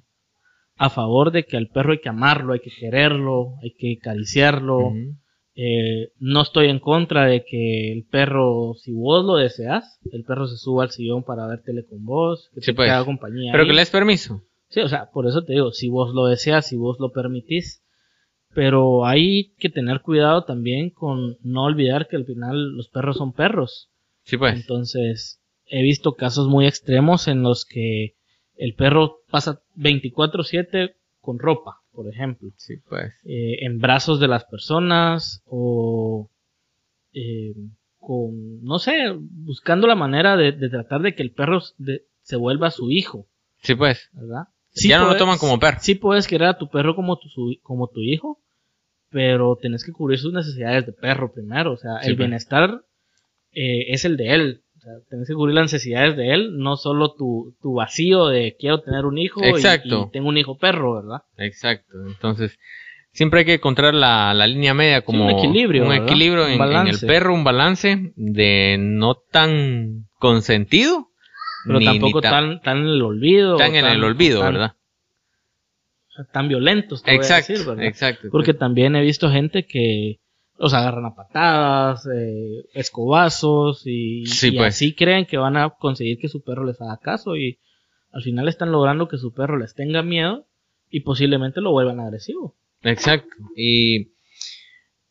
a 0.77 0.89
favor 0.89 1.31
de 1.31 1.45
que 1.45 1.57
al 1.57 1.67
perro 1.67 1.93
hay 1.93 2.00
que 2.00 2.09
amarlo, 2.09 2.53
hay 2.53 2.59
que 2.59 2.69
quererlo, 2.69 3.55
hay 3.62 3.71
que 3.71 3.97
acariciarlo. 4.00 4.93
Eh, 5.55 6.10
no 6.19 6.41
estoy 6.41 6.67
en 6.69 6.79
contra 6.79 7.25
de 7.25 7.45
que 7.45 7.91
el 7.91 8.05
perro, 8.05 8.74
si 8.75 8.91
vos 8.91 9.24
lo 9.24 9.36
deseas, 9.36 10.00
el 10.12 10.24
perro 10.24 10.48
se 10.48 10.57
suba 10.57 10.83
al 10.83 10.89
sillón 10.91 11.24
para 11.24 11.45
ver 11.48 11.62
tele 11.63 11.86
con 11.86 12.03
vos, 12.05 12.50
que 12.55 12.62
Sí, 12.62 12.67
te 12.72 12.74
pues. 12.74 12.89
haga 12.89 13.05
compañía. 13.05 13.51
Pero 13.51 13.63
ahí. 13.63 13.69
que 13.69 13.74
le 13.75 13.81
des 13.81 13.89
permiso. 13.91 14.41
Sí, 14.69 14.79
o 14.79 14.88
sea, 14.88 15.12
por 15.12 15.27
eso 15.27 15.43
te 15.43 15.53
digo, 15.53 15.72
si 15.72 15.89
vos 15.89 16.13
lo 16.15 16.25
deseas, 16.25 16.67
si 16.67 16.75
vos 16.75 16.98
lo 17.00 17.12
permitís, 17.12 17.83
pero 18.55 19.05
hay 19.05 19.53
que 19.60 19.69
tener 19.69 20.01
cuidado 20.01 20.43
también 20.45 20.89
con 20.89 21.38
no 21.43 21.63
olvidar 21.65 22.07
que 22.07 22.15
al 22.15 22.25
final 22.25 22.75
los 22.75 22.89
perros 22.89 23.17
son 23.17 23.33
perros. 23.33 23.89
Sí, 24.24 24.38
pues. 24.38 24.55
Entonces, 24.55 25.39
he 25.67 25.81
visto 25.83 26.13
casos 26.13 26.48
muy 26.48 26.65
extremos 26.65 27.27
en 27.27 27.43
los 27.43 27.65
que 27.65 28.15
el 28.55 28.74
perro 28.74 29.17
pasa 29.29 29.62
24/7 29.75 30.95
con 31.22 31.38
ropa, 31.39 31.81
por 31.93 32.07
ejemplo, 32.09 32.50
Sí, 32.57 32.75
pues. 32.89 33.13
eh, 33.25 33.57
en 33.65 33.79
brazos 33.79 34.19
de 34.19 34.27
las 34.27 34.45
personas 34.45 35.41
o 35.45 36.29
eh, 37.13 37.53
con, 38.00 38.62
no 38.63 38.79
sé, 38.79 39.13
buscando 39.17 39.88
la 39.88 39.95
manera 39.95 40.35
de, 40.35 40.51
de 40.51 40.69
tratar 40.69 41.01
de 41.01 41.15
que 41.15 41.23
el 41.23 41.31
perro 41.31 41.62
de- 41.77 42.03
se 42.21 42.35
vuelva 42.35 42.71
su 42.71 42.89
hijo, 42.91 43.27
Sí, 43.62 43.75
pues. 43.75 44.09
¿verdad? 44.13 44.43
ya 44.75 44.97
no 45.00 45.07
lo 45.07 45.17
toman 45.17 45.38
como 45.38 45.59
perro. 45.59 45.77
Sí 45.81 45.93
puedes 45.95 46.27
querer 46.27 46.47
a 46.50 46.57
tu 46.57 46.67
perro 46.69 46.95
como 46.95 47.17
tu, 47.19 47.29
su- 47.29 47.55
como 47.62 47.88
tu 47.89 48.01
hijo, 48.01 48.39
pero 49.09 49.55
tenés 49.62 49.83
que 49.85 49.91
cubrir 49.91 50.17
sus 50.17 50.33
necesidades 50.33 50.85
de 50.88 50.93
perro 50.93 51.31
primero. 51.31 51.73
O 51.73 51.77
sea, 51.77 52.00
Sí, 52.01 52.09
el 52.09 52.15
pues. 52.15 52.17
bienestar 52.27 52.83
eh, 53.51 53.93
es 53.93 54.03
el 54.05 54.17
de 54.17 54.33
él. 54.33 54.62
Sea, 54.84 54.94
tenés 55.10 55.30
que 55.30 55.34
cubrir 55.34 55.56
las 55.56 55.72
necesidades 55.72 56.18
de 56.18 56.34
él, 56.34 56.58
no 56.58 56.75
solo 56.75 57.13
tu, 57.13 57.56
tu 57.62 57.75
vacío 57.75 58.28
de 58.28 58.58
quiero 58.60 58.82
tener 58.82 59.06
un 59.06 59.18
hijo 59.18 59.40
y- 59.42 59.50
Exacto. 59.52 60.08
Y, 60.10 60.12
tengo 60.12 60.28
un 60.28 60.38
hijo 60.38 60.58
perro, 60.58 60.96
¿verdad? 60.96 61.22
Exacto. 61.38 61.94
Entonces, 62.06 62.58
siempre 63.13 63.40
hay 63.40 63.46
que 63.46 63.54
encontrar 63.54 63.94
la, 63.94 64.34
la 64.34 64.46
línea 64.46 64.74
media 64.74 65.02
como 65.06 65.24
un 65.24 65.32
equilibrio, 65.32 65.86
un 65.86 65.94
equilibrio 65.94 66.44
Un 66.48 66.52
en, 66.52 66.88
el 66.88 67.00
perro, 67.00 67.34
un 67.34 67.46
balance 67.46 68.12
de 68.18 68.75
no 68.78 69.16
tan 69.16 70.08
consentido, 70.20 71.08
Pero 71.66 71.80
ni- 71.80 71.86
ni 71.86 71.92
tampoco 72.00 72.20
tan, 72.22 72.60
tan 72.62 72.80
en 72.80 72.88
el 72.88 73.02
olvido. 73.02 73.56
tan 73.56 73.75
en 73.75 73.86
el 73.86 74.04
olvido, 74.04 74.42
tan- 74.42 74.54
¿verdad? 74.54 74.74
Tan 76.34 76.48
violentos, 76.50 77.04
te 77.04 77.12
voy 77.12 77.20
a 77.20 77.22
Exacto, 77.22 77.54
decir, 77.54 77.66
¿verdad? 77.66 77.86
exacto. 77.86 78.28
Porque 78.32 78.54
también 78.54 78.98
he 78.98 79.02
visto 79.02 79.32
gente 79.32 79.66
que 79.66 80.20
los 80.63 80.74
agarran 80.74 81.05
a 81.05 81.13
patadas, 81.13 82.08
eh, 82.08 82.63
escobazos 82.74 83.84
y, 83.86 84.25
Sí, 84.25 84.48
y 84.48 84.58
pues. 84.58 84.75
así 84.75 84.96
creen 84.96 85.25
que 85.25 85.38
van 85.38 85.58
a 85.58 85.72
conseguir 85.72 86.17
que 86.20 86.29
su 86.29 86.41
perro 86.41 86.63
les 86.63 86.79
haga 86.82 86.98
caso 87.01 87.36
y 87.36 87.60
al 88.12 88.24
final 88.24 88.48
están 88.48 88.72
logrando 88.72 89.10
que 89.10 89.17
su 89.17 89.34
perro 89.34 89.58
les 89.58 89.75
tenga 89.75 90.03
miedo 90.03 90.46
y 90.89 91.01
posiblemente 91.01 91.60
lo 91.60 91.72
vuelvan 91.72 92.00
agresivo. 92.00 92.55
Exacto. 92.82 93.36
Y 93.58 94.13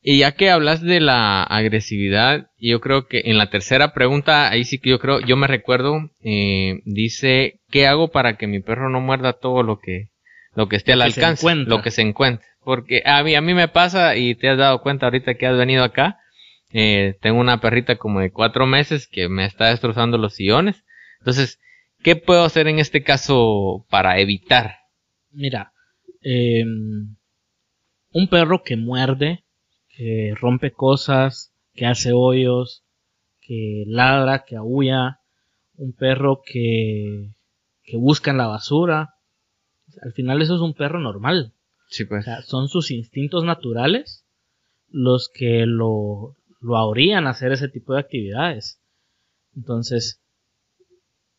Y 0.01 0.19
ya 0.19 0.33
que 0.33 0.51
hablas 0.51 0.81
de 0.81 1.01
la 1.01 1.43
agresividad, 1.45 2.49
yo 2.59 2.81
creo 2.81 3.07
que 3.07 3.23
en 3.27 3.37
la 3.39 3.51
tercera 3.51 3.93
pregunta, 3.93 4.51
ahí 4.51 4.65
sí 4.65 4.79
que 4.79 4.91
yo 4.91 4.99
creo, 4.99 5.21
yo 5.21 5.37
me 5.37 5.47
recuerdo, 5.47 6.11
eh, 6.25 6.81
dice, 6.87 7.61
¿qué 7.71 7.87
hago 7.87 8.09
para 8.09 8.37
que 8.37 8.47
mi 8.47 8.61
perro 8.61 8.89
no 8.89 9.01
muerda 9.01 9.35
todo 9.35 9.63
lo 9.63 9.79
que, 9.79 10.09
lo 10.55 10.69
que 10.69 10.77
esté 10.77 10.95
al 10.95 11.03
alcance, 11.03 11.55
lo 11.55 11.83
que 11.83 11.91
se 11.91 12.03
encuentre? 12.03 12.47
Porque 12.65 13.03
a 13.05 13.23
mí, 13.23 13.35
a 13.35 13.41
mí 13.41 13.55
me 13.55 13.69
pasa, 13.69 14.17
y 14.17 14.35
te 14.35 14.49
has 14.49 14.59
dado 14.59 14.83
cuenta 14.83 15.07
ahorita 15.07 15.35
que 15.35 15.47
has 15.47 15.57
venido 15.57 15.83
acá, 15.85 16.19
eh, 16.73 17.19
tengo 17.21 17.41
una 17.41 17.61
perrita 17.61 17.97
como 17.97 18.21
de 18.21 18.31
cuatro 18.31 18.67
meses 18.67 19.07
que 19.07 19.29
me 19.29 19.45
está 19.45 19.67
destrozando 19.67 20.17
los 20.17 20.35
sillones. 20.35 20.85
Entonces, 21.19 21.61
¿qué 22.03 22.17
puedo 22.17 22.45
hacer 22.45 22.69
en 22.69 22.79
este 22.79 23.03
caso 23.03 23.87
para 23.91 24.19
evitar? 24.19 24.77
Mira, 25.31 25.73
eh, 26.23 26.65
un 26.65 28.29
perro 28.29 28.63
que 28.63 28.77
muerde, 28.77 29.45
que 29.89 30.35
rompe 30.41 30.73
cosas, 30.73 31.53
que 31.75 31.87
hace 31.87 32.13
hoyos, 32.13 32.85
que 33.41 33.85
ladra, 33.87 34.45
que 34.45 34.57
aúlla, 34.57 35.21
un 35.77 35.93
perro 35.93 36.43
que, 36.45 37.35
que 37.83 37.97
busca 37.97 38.31
en 38.31 38.39
la 38.39 38.47
basura. 38.47 39.15
Al 40.03 40.13
final 40.13 40.41
eso 40.41 40.55
es 40.55 40.61
un 40.61 40.75
perro 40.75 41.01
normal. 41.01 41.55
Sí, 41.93 42.07
pues. 42.07 42.25
son 42.47 42.69
sus 42.69 42.91
instintos 42.91 43.45
naturales 43.45 44.25
los 44.89 45.31
que 45.33 45.67
lo, 45.67 46.37
lo 46.61 46.77
ahorían 46.77 47.27
a 47.27 47.31
hacer 47.31 47.53
ese 47.53 47.69
tipo 47.69 47.95
de 47.95 48.01
actividades. 48.01 48.81
Entonces, 49.55 50.23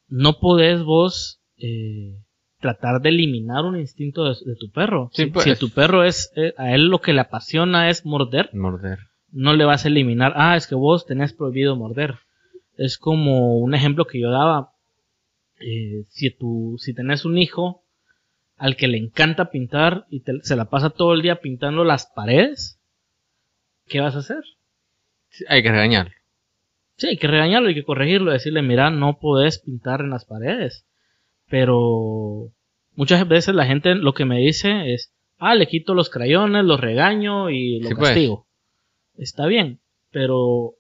no 0.08 0.40
podés 0.40 0.84
vos 0.84 1.42
eh, 1.58 2.20
tratar 2.60 3.02
de 3.02 3.10
eliminar 3.10 3.66
un 3.66 3.80
instinto 3.80 4.26
de, 4.26 4.56
tu 4.60 4.72
perro. 4.72 5.10
Pues. 5.34 5.44
si, 5.44 5.56
tu 5.56 5.70
perro 5.70 6.04
es, 6.04 6.32
eh, 6.36 6.54
a 6.58 6.74
él 6.74 6.88
lo 6.88 7.02
que 7.02 7.14
le 7.14 7.22
apasiona 7.22 7.90
es 7.90 8.06
morder, 8.06 8.50
morder, 8.54 9.00
no 9.32 9.54
le 9.54 9.66
vas 9.66 9.86
a 9.86 9.88
eliminar, 9.88 10.34
ah, 10.36 10.56
es 10.56 10.68
que 10.68 10.76
vos 10.76 11.06
tenés 11.06 11.34
prohibido 11.34 11.76
morder. 11.76 12.16
Es 12.76 12.98
como 12.98 13.58
un 13.58 13.76
ejemplo 13.76 14.06
que 14.06 14.20
yo 14.20 14.32
daba. 14.32 14.72
Eh, 15.60 16.06
si, 16.10 16.32
tu, 16.32 16.76
si 16.80 16.94
tenés 16.94 17.26
un 17.26 17.38
hijo 17.38 17.83
al 18.58 18.76
que 18.76 18.88
le 18.88 18.98
encanta 18.98 19.50
pintar 19.50 20.06
y 20.10 20.24
se 20.42 20.56
la 20.56 20.66
pasa 20.66 20.90
todo 20.90 21.14
el 21.14 21.22
día 21.22 21.42
pintando 21.42 21.84
las 21.84 22.06
paredes, 22.06 22.80
¿qué 23.88 24.00
vas 24.00 24.16
a 24.16 24.20
hacer? 24.20 24.44
hay 25.48 25.64
que 25.64 25.72
regañarlo. 25.72 26.14
Sí, 26.96 27.08
hay 27.08 27.18
que 27.18 27.28
regañarlo, 27.28 27.70
hay 27.70 27.76
que 27.76 27.84
corregirlo, 27.84 28.32
decirle, 28.32 28.62
mira, 28.62 28.92
no 28.92 29.18
podés 29.20 29.60
pintar 29.60 30.02
en 30.02 30.12
las 30.12 30.26
paredes. 30.26 30.86
Pero 31.50 32.52
muchas 32.96 33.28
veces 33.28 33.56
la 33.56 33.66
gente 33.66 33.96
lo 33.96 34.14
que 34.14 34.26
me 34.26 34.40
dice 34.40 34.94
es, 34.94 35.12
ah, 35.40 35.56
le 35.56 35.68
quito 35.68 35.96
los 35.96 36.10
crayones, 36.10 36.64
los 36.64 36.80
regaño 36.80 37.50
y 37.50 37.80
lo 37.80 37.90
pues. 37.90 38.10
castigo. 38.10 38.46
Está 39.18 39.48
bien, 39.48 39.80
pero 40.12 40.76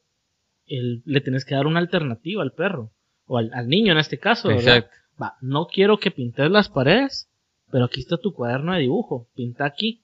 le 0.67 1.21
tienes 1.21 1.45
que 1.45 1.55
dar 1.55 1.67
una 1.67 1.79
alternativa 1.79 2.41
al 2.41 2.53
perro, 2.53 2.91
o 3.25 3.37
al, 3.37 3.67
niño 3.67 3.91
en 3.91 3.99
este 3.99 4.17
caso, 4.17 4.49
¿verdad? 4.49 4.87
Va, 5.21 5.35
no 5.41 5.67
quiero 5.67 5.97
que 5.97 6.11
pintes 6.11 6.49
las 6.49 6.69
paredes, 6.69 7.29
pero 7.73 7.85
aquí 7.85 8.01
está 8.01 8.17
tu 8.17 8.35
cuaderno 8.35 8.73
de 8.73 8.81
dibujo, 8.81 9.27
pinta 9.33 9.65
aquí. 9.65 10.03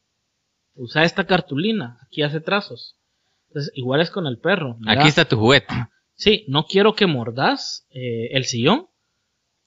Usa 0.74 1.04
esta 1.04 1.28
cartulina, 1.28 2.00
aquí 2.02 2.24
hace 2.24 2.42
trazos. 2.42 2.98
Entonces, 3.48 3.72
igual 3.76 4.02
es 4.02 4.10
con 4.10 4.26
el 4.26 4.40
perro. 4.40 4.80
aquí 4.88 5.08
está 5.08 5.26
tu 5.26 5.38
juguete. 5.38 5.72
Sí, 6.16 6.46
no 6.48 6.66
quiero 6.66 6.96
que 6.96 7.06
mordas 7.06 7.86
eh, 7.92 8.30
el 8.32 8.46
sillón, 8.46 8.88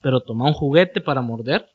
pero 0.01 0.19
toma 0.19 0.47
un 0.47 0.53
juguete 0.53 0.99
para 0.99 1.21
morder 1.21 1.69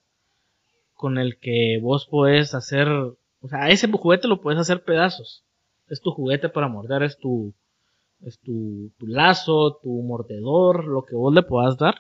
con 0.92 1.16
el 1.16 1.38
que 1.38 1.78
vos 1.80 2.06
puedes 2.11 2.54
hacer, 2.54 2.88
o 2.88 3.49
sea, 3.49 3.70
ese 3.70 3.90
juguete 3.90 4.28
lo 4.28 4.42
puedes 4.42 4.61
hacer 4.61 4.85
pedazos. 4.85 5.47
Es 5.88 6.02
tu 6.02 6.11
juguete 6.11 6.50
para 6.50 6.68
morder, 6.68 7.04
es 7.04 7.16
tu, 7.16 7.54
es 8.20 8.38
tu, 8.40 8.92
tu 8.99 9.06
lazo, 9.06 9.78
tu 9.82 10.02
mordedor, 10.02 10.85
lo 10.85 11.06
que 11.06 11.16
vos 11.16 11.32
le 11.32 11.42
puedas 11.42 11.78
dar, 11.78 11.94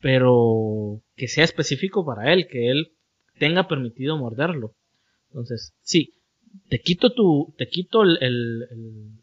pero 0.00 1.02
que 1.14 1.28
sea 1.28 1.44
específico 1.44 2.04
para 2.04 2.32
él, 2.32 2.48
que 2.48 2.72
él 2.72 2.90
tenga 3.38 3.68
permitido 3.68 4.16
morderlo. 4.16 4.74
Entonces, 5.28 5.74
sí, 5.82 6.14
te 6.68 6.80
quito 6.80 7.10
tu, 7.10 7.54
te 7.58 7.68
quito 7.68 8.02
el, 8.02 8.68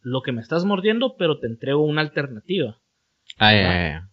lo 0.02 0.22
que 0.22 0.32
me 0.32 0.42
estás 0.42 0.66
mordiendo, 0.66 1.16
pero 1.18 1.40
te 1.40 1.48
entrego 1.48 1.86
una 1.86 2.02
alternativa. 2.02 2.78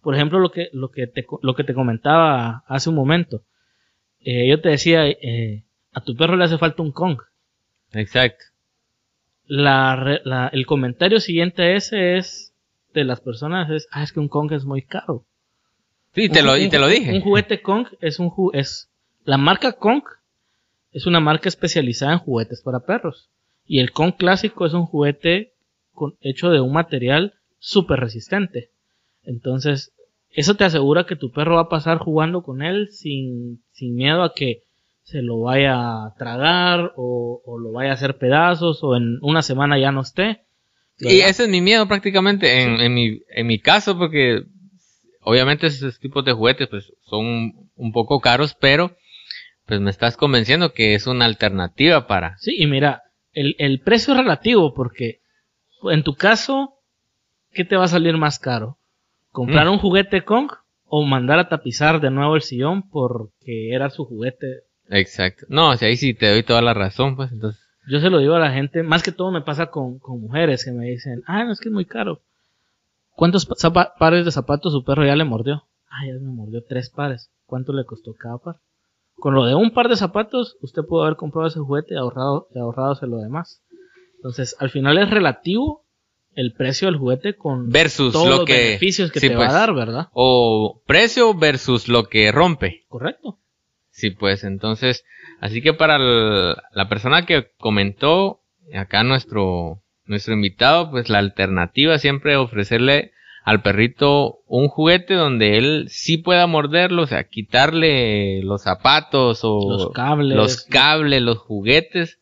Por 0.01 0.15
ejemplo, 0.15 0.39
lo 0.39 0.51
que, 0.51 0.69
lo, 0.73 0.91
que 0.91 1.07
te, 1.07 1.27
lo 1.43 1.55
que 1.55 1.65
te 1.65 1.75
comentaba 1.75 2.65
hace 2.67 2.89
un 2.89 2.95
momento. 2.95 3.43
Eh, 4.21 4.49
yo 4.49 4.61
te 4.61 4.71
decía, 4.71 5.07
eh, 5.07 5.65
a 5.93 6.01
tu 6.03 6.17
perro 6.17 6.37
le 6.37 6.45
hace 6.45 6.59
falta 6.59 6.83
un 6.83 6.93
Kong. 6.93 7.19
Exacto. 7.93 8.45
La, 9.47 10.51
el 10.53 10.67
comentario 10.67 11.21
siguiente 11.21 11.63
a 11.63 11.77
ese 11.77 12.17
es 12.17 12.55
de 12.93 13.05
las 13.05 13.21
personas 13.21 13.71
es, 13.71 13.89
ah, 13.91 14.03
es 14.03 14.13
que 14.13 14.21
un 14.21 14.29
Kong 14.29 14.53
es 14.53 14.65
muy 14.65 14.83
caro. 14.83 15.25
Sí, 16.15 16.29
te 16.29 16.43
lo, 16.43 16.57
y 16.57 16.69
te 16.69 16.79
lo 16.79 16.89
dije. 16.89 17.13
Un 17.13 17.21
juguete 17.21 17.63
Kong 17.63 17.87
es 18.01 18.19
un 18.19 18.33
es 18.53 18.88
la 19.29 19.37
marca 19.37 19.73
Kong 19.73 20.05
es 20.91 21.05
una 21.05 21.21
marca 21.21 21.51
especializada 21.51 22.15
en 22.15 22.19
juguetes 22.19 22.63
para 22.63 22.81
perros. 22.81 23.29
Y 23.67 23.81
el 23.81 23.93
Kong 23.93 24.15
clásico 24.17 24.65
es 24.65 24.73
un 24.73 24.87
juguete 24.87 25.53
hecho 26.23 26.49
de 26.49 26.63
un 26.63 26.73
material 26.73 27.35
súper 27.59 28.01
resistente. 28.01 28.71
Entonces, 29.25 29.93
eso 30.31 30.55
te 30.55 30.65
asegura 30.65 31.05
que 31.05 31.15
tu 31.15 31.31
perro 31.31 31.57
va 31.57 31.63
a 31.63 31.69
pasar 31.69 31.99
jugando 31.99 32.43
con 32.43 32.63
él 32.63 32.89
sin, 32.91 33.63
sin 33.73 33.97
miedo 33.97 34.23
a 34.23 34.33
que 34.33 34.63
se 35.03 35.21
lo 35.21 35.41
vaya 35.41 35.75
a 35.75 36.15
tragar 36.17 36.95
o, 36.97 37.43
lo 37.63 37.73
vaya 37.73 37.91
a 37.91 37.95
hacer 37.95 38.17
pedazos 38.17 38.83
o 38.83 38.97
en 38.97 39.19
una 39.21 39.43
semana 39.43 39.79
ya 39.79 39.93
no 39.93 40.01
esté. 40.01 40.41
Y 41.01 41.21
ese 41.21 41.43
es 41.43 41.49
mi 41.51 41.61
miedo 41.61 41.87
prácticamente 41.87 42.63
en, 42.63 42.81
en, 42.81 42.95
mi, 42.95 43.21
en 43.29 43.47
mi 43.47 43.59
caso 43.59 43.99
porque 43.99 44.45
obviamente 45.21 45.67
esos 45.67 45.99
tipos 45.99 46.25
de 46.25 46.33
juguetes 46.33 46.69
pues 46.69 46.95
son 47.05 47.69
un 47.77 47.93
poco 47.93 48.21
caros 48.21 48.57
pero 48.59 48.97
pues 49.69 49.81
me 49.81 49.91
estás 49.91 50.17
convenciendo 50.17 50.73
que 50.73 50.95
es 50.95 51.07
una 51.07 51.27
alternativa 51.27 52.09
para... 52.09 52.37
Sí, 52.39 52.57
y 52.59 52.67
mira, 52.67 53.03
el, 53.33 53.55
el 53.59 53.81
precio 53.81 54.15
es 54.15 54.21
relativo 54.21 54.75
porque 54.75 55.21
en 55.91 56.03
tu 56.03 56.15
caso, 56.15 56.81
¿qué 57.53 57.65
te 57.65 57.77
va 57.77 57.85
a 57.85 57.89
salir 57.89 58.17
más 58.17 58.41
caro? 58.41 58.79
comprar 59.39 59.67
mm. 59.67 59.71
un 59.71 59.79
juguete 59.79 60.25
Kong 60.25 60.51
o 60.87 61.05
mandar 61.05 61.39
a 61.39 61.49
tapizar 61.49 62.01
de 62.01 62.11
nuevo 62.11 62.35
el 62.35 62.43
sillón 62.43 62.89
porque 62.89 63.73
era 63.73 63.89
su 63.91 64.05
juguete. 64.05 64.65
Exacto. 64.89 65.47
No, 65.49 65.77
si 65.77 65.85
ahí 65.85 65.97
sí 65.97 66.13
te 66.13 66.29
doy 66.29 66.43
toda 66.43 66.61
la 66.61 66.75
razón, 66.75 67.15
pues 67.15 67.31
entonces. 67.31 67.63
Yo 67.89 68.01
se 68.01 68.11
lo 68.11 68.19
digo 68.19 68.35
a 68.35 68.41
la 68.41 68.51
gente, 68.51 68.83
más 68.83 69.03
que 69.03 69.13
todo 69.13 69.31
me 69.31 69.43
pasa 69.43 69.67
con, 69.67 69.99
con 69.99 70.21
mujeres 70.21 70.65
que 70.65 70.73
me 70.73 70.87
dicen, 70.87 71.23
ah, 71.27 71.45
no 71.45 71.53
es 71.53 71.61
que 71.61 71.69
es 71.69 71.73
muy 71.73 71.85
caro. 71.85 72.21
¿Cuántos 73.15 73.47
pares 73.47 74.25
de 74.25 74.33
zapatos 74.33 74.73
su 74.73 74.85
perro 74.85 75.07
ya 75.07 75.17
le 75.17 75.25
mordió? 75.25 75.65
Ah, 75.89 76.07
ya 76.07 76.15
me 76.15 76.33
mordió 76.33 76.63
tres 76.65 76.91
pares. 76.91 77.31
¿Cuánto 77.47 77.73
le 77.73 77.85
costó 77.85 78.13
cada 78.15 78.39
par? 78.39 78.57
Con 79.19 79.35
lo 79.35 79.45
de 79.45 79.55
un 79.55 79.73
par 79.73 79.89
de 79.89 79.97
zapatos, 79.97 80.57
usted 80.61 80.83
pudo 80.83 81.05
haber 81.05 81.17
comprado 81.17 81.49
ese 81.49 81.59
juguete 81.59 81.95
y 81.95 81.97
ahorrado, 81.97 82.49
y 82.55 82.59
ahorrado 82.59 82.95
lo 83.07 83.19
demás. 83.19 83.63
Entonces, 84.17 84.57
al 84.59 84.71
final 84.71 84.99
es 84.99 85.11
relativo 85.11 85.85
el 86.35 86.53
precio 86.53 86.87
del 86.87 86.99
juguete 86.99 87.37
con 87.37 87.69
versus 87.71 88.13
todos 88.13 88.29
lo 88.29 88.37
los 88.37 88.47
que, 88.47 88.53
beneficios 88.53 89.11
que 89.11 89.21
te 89.21 89.35
va 89.35 89.35
a 89.35 89.47
pues. 89.49 89.53
dar, 89.53 89.75
¿verdad? 89.75 90.09
O 90.13 90.81
precio 90.87 91.35
versus 91.35 91.89
lo 91.89 92.05
que 92.05 92.31
rompe. 92.31 92.85
Correcto. 92.89 93.39
Sí, 93.91 94.11
pues 94.11 94.45
entonces, 94.45 95.05
así 95.41 95.61
que 95.63 95.73
para 95.75 95.99
la 95.99 96.89
persona 96.89 97.27
que 97.27 97.51
comentó, 97.59 98.41
acá 98.73 99.03
nuestro, 99.03 99.83
nuestro 100.05 100.35
invitado, 100.35 100.93
pues 100.93 101.09
la 101.09 101.19
alternativa 101.19 101.99
siempre 101.99 102.37
ofrecerle 102.37 103.11
al 103.49 103.63
perrito 103.63 104.41
un 104.47 104.69
juguete 104.69 105.15
donde 105.15 105.57
él 105.59 105.87
sí 105.89 106.19
pueda 106.19 106.47
morderlo, 106.47 107.03
o 107.03 107.07
sea, 107.07 107.25
quitarle 107.25 108.43
los 108.43 108.63
zapatos 108.63 109.41
o 109.43 109.69
los 109.69 109.91
cables, 109.91 110.37
los, 110.37 110.63
cables, 110.65 111.23
los 111.23 111.39
juguetes 111.39 112.19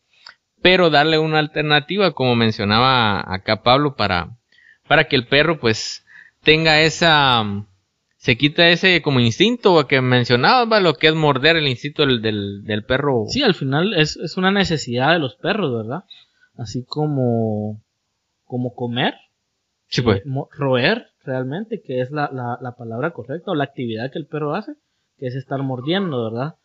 pero 0.61 0.89
darle 0.89 1.17
una 1.17 1.39
alternativa, 1.39 2.11
como 2.11 2.35
mencionaba 2.35 3.23
acá 3.33 3.63
Pablo, 3.63 3.95
para, 3.95 4.37
para 4.87 5.05
que 5.05 5.15
el 5.15 5.27
perro 5.27 5.59
pues 5.59 6.05
tenga 6.43 6.81
esa, 6.81 7.65
se 8.17 8.37
quita 8.37 8.67
ese 8.67 9.01
como 9.01 9.19
instinto 9.19 9.87
que 9.87 10.01
mencionaba, 10.01 10.79
lo 10.79 10.95
que 10.95 11.07
es 11.07 11.15
morder 11.15 11.57
el 11.57 11.67
instinto 11.67 12.05
del, 12.05 12.21
del, 12.63 12.83
perro. 12.85 13.25
Sí, 13.27 13.43
al 13.43 13.53
final 13.53 13.93
es, 13.93 14.17
es, 14.17 14.37
una 14.37 14.51
necesidad 14.51 15.13
de 15.13 15.19
los 15.19 15.35
perros, 15.35 15.73
¿verdad? 15.73 16.03
Así 16.57 16.83
como, 16.85 17.81
como 18.45 18.73
comer, 18.73 19.13
sí, 19.87 20.01
pues. 20.01 20.19
Eh, 20.19 20.29
roer 20.51 21.11
realmente, 21.27 21.81
que 21.81 22.01
es 22.01 22.09
la, 22.09 22.29
la, 22.33 22.57
la, 22.59 22.75
palabra 22.75 23.11
correcta, 23.11 23.51
o 23.51 23.55
la 23.55 23.65
actividad 23.65 24.11
que 24.11 24.17
el 24.17 24.25
perro 24.25 24.55
hace, 24.55 24.73
que 25.19 25.27
es 25.27 25.35
estar 25.35 25.61
mordiendo, 25.61 26.23
¿verdad? 26.31 26.55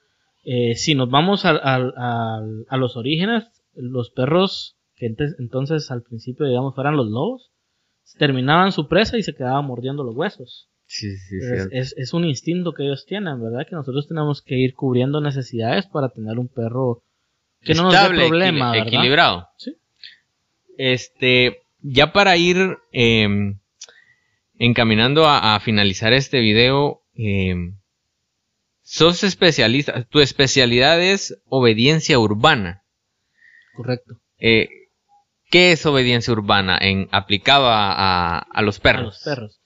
Eh, 0.44 0.74
si 0.76 0.94
nos 0.94 1.10
vamos 1.10 1.44
a, 1.44 1.50
a, 1.50 2.40
a 2.68 2.76
los 2.76 2.96
orígenes, 2.96 3.44
los 3.74 4.10
perros, 4.10 4.76
que 4.96 5.14
entonces 5.38 5.90
al 5.90 6.02
principio, 6.02 6.46
digamos, 6.46 6.74
fueran 6.74 6.96
los 6.96 7.08
lobos, 7.08 7.50
terminaban 8.18 8.72
su 8.72 8.88
presa 8.88 9.18
y 9.18 9.22
se 9.22 9.34
quedaban 9.34 9.66
mordiendo 9.66 10.04
los 10.04 10.16
huesos. 10.16 10.68
Sí, 10.86 11.16
sí, 11.16 11.36
es, 11.70 11.94
es, 11.96 12.12
un 12.12 12.26
instinto 12.26 12.72
que 12.72 12.82
ellos 12.82 13.06
tienen, 13.06 13.42
¿verdad? 13.42 13.66
Que 13.66 13.74
nosotros 13.74 14.08
tenemos 14.08 14.42
que 14.42 14.58
ir 14.58 14.74
cubriendo 14.74 15.22
necesidades 15.22 15.86
para 15.86 16.10
tener 16.10 16.38
un 16.38 16.48
perro 16.48 17.02
que 17.62 17.72
no 17.72 17.84
nos 17.84 17.94
dé 17.94 18.14
problema, 18.14 18.76
equilibrado. 18.76 19.48
Sí. 19.56 19.74
este, 20.76 21.62
ya 21.80 22.12
para 22.12 22.36
ir 22.36 22.76
em, 22.92 23.58
encaminando 24.64 25.26
a, 25.26 25.58
finalizar 25.58 26.12
este 26.12 26.38
video, 26.38 27.02
em, 27.14 27.80
sos 28.82 29.24
especialista, 29.24 30.04
tu 30.04 30.20
especialidad 30.20 31.02
es 31.02 31.42
obediencia 31.48 32.16
urbana. 32.20 32.84
Correcto. 33.74 34.20
Eh, 34.38 34.68
¿Qué 35.50 35.72
es 35.72 35.84
obediencia 35.84 36.32
urbana 36.32 36.78
en, 36.80 37.08
aplicado 37.10 37.66
a, 37.68 38.62
los 38.62 38.78
perros? 38.78 39.00
A 39.00 39.06
los 39.06 39.24
perros. 39.24 39.60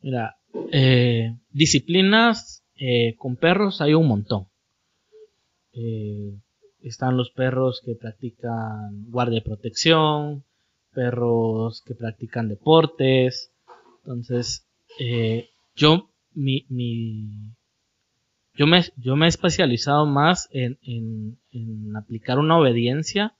Mira, 0.00 0.36
eh, 0.72 1.36
disciplinas 1.50 2.64
eh, 2.76 3.16
con 3.18 3.36
perros 3.36 3.82
hay 3.82 3.92
un 3.92 4.08
montón. 4.08 4.46
están 6.82 7.18
los 7.18 7.30
perros 7.30 7.82
que 7.84 7.94
practican 7.94 9.04
guardia 9.10 9.38
y 9.38 9.42
protección, 9.42 10.44
perros 10.94 11.82
que 11.86 11.94
practican 11.94 12.48
deportes. 12.48 13.52
Entonces, 14.04 14.66
yo, 15.76 16.10
mi, 16.34 16.66
mi, 16.68 17.52
yo 18.54 18.66
me, 18.66 18.82
yo 18.96 19.16
me 19.16 19.26
he 19.26 19.28
especializado 19.28 20.06
más 20.06 20.48
en, 20.52 20.78
en, 20.82 21.96
aplicar 21.96 22.38
una 22.38 22.58
obediencia, 22.58 23.34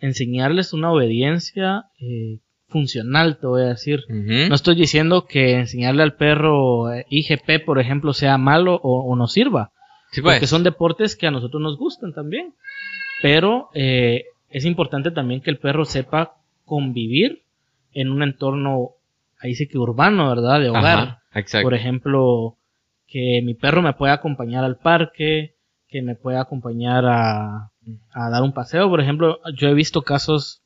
enseñarles 0.00 0.72
una 0.72 0.92
obediencia 0.92 1.84
eh, 2.00 2.40
funcional, 2.68 3.38
te 3.38 3.46
voy 3.46 3.62
a 3.62 3.66
decir. 3.66 4.02
No 4.08 4.54
estoy 4.54 4.74
diciendo 4.74 5.26
que 5.26 5.58
enseñarle 5.60 6.02
al 6.02 6.16
perro 6.16 6.92
eh, 6.92 7.06
IGP, 7.08 7.64
por 7.64 7.78
ejemplo, 7.78 8.12
sea 8.12 8.36
malo 8.36 8.80
o, 8.82 9.14
no 9.14 9.28
sirva. 9.28 9.70
Pues. 10.10 10.22
Porque 10.22 10.46
son 10.46 10.64
deportes 10.64 11.14
que 11.16 11.26
a 11.26 11.30
nosotros 11.30 11.62
nos 11.62 11.78
gustan 11.78 12.12
también. 12.12 12.54
Pero 13.22 13.70
eh, 13.74 14.24
es 14.50 14.64
importante 14.64 15.10
también 15.12 15.40
que 15.40 15.50
el 15.50 15.58
perro 15.58 15.84
sepa 15.84 16.34
convivir 16.64 17.42
en 17.92 18.10
un 18.10 18.22
entorno, 18.22 18.90
ahí 19.44 19.54
sí 19.54 19.68
que 19.68 19.78
urbano, 19.78 20.30
¿verdad? 20.30 20.58
De 20.58 20.70
hogar. 20.70 21.18
Por 21.62 21.74
ejemplo, 21.74 22.56
que 23.06 23.42
mi 23.44 23.54
perro 23.54 23.82
me 23.82 23.92
pueda 23.92 24.14
acompañar 24.14 24.64
al 24.64 24.78
parque, 24.78 25.56
que 25.86 26.00
me 26.00 26.14
pueda 26.14 26.40
acompañar 26.40 27.04
a, 27.06 27.70
dar 28.14 28.42
un 28.42 28.54
paseo. 28.54 28.88
Por 28.88 29.02
ejemplo, 29.02 29.40
yo 29.54 29.68
he 29.68 29.74
visto 29.74 30.02
casos 30.02 30.62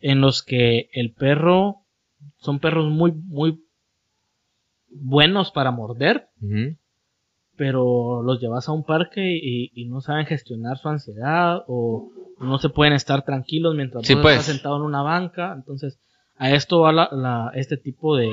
en 0.00 0.20
los 0.20 0.42
que 0.42 0.90
el 0.92 1.12
perro 1.12 1.86
son 2.38 2.58
perros 2.58 2.90
muy, 2.90 3.12
muy 3.12 3.62
buenos 4.88 5.52
para 5.52 5.70
morder, 5.70 6.30
pero 7.56 8.22
los 8.22 8.40
llevas 8.40 8.68
a 8.68 8.72
un 8.72 8.82
parque 8.82 9.38
y, 9.40 9.86
no 9.88 10.00
saben 10.00 10.26
gestionar 10.26 10.78
su 10.78 10.88
ansiedad 10.88 11.62
o 11.68 12.10
no 12.40 12.58
se 12.58 12.70
pueden 12.70 12.94
estar 12.94 13.24
tranquilos 13.24 13.76
mientras 13.76 14.04
sí, 14.04 14.16
pues. 14.16 14.40
está 14.40 14.52
sentado 14.52 14.78
en 14.78 14.82
una 14.82 15.02
banca. 15.02 15.52
Entonces, 15.54 16.00
a 16.40 16.52
esto 16.52 16.80
va 16.80 16.92
la, 16.92 17.52
este 17.54 17.76
tipo 17.76 18.16
de 18.16 18.30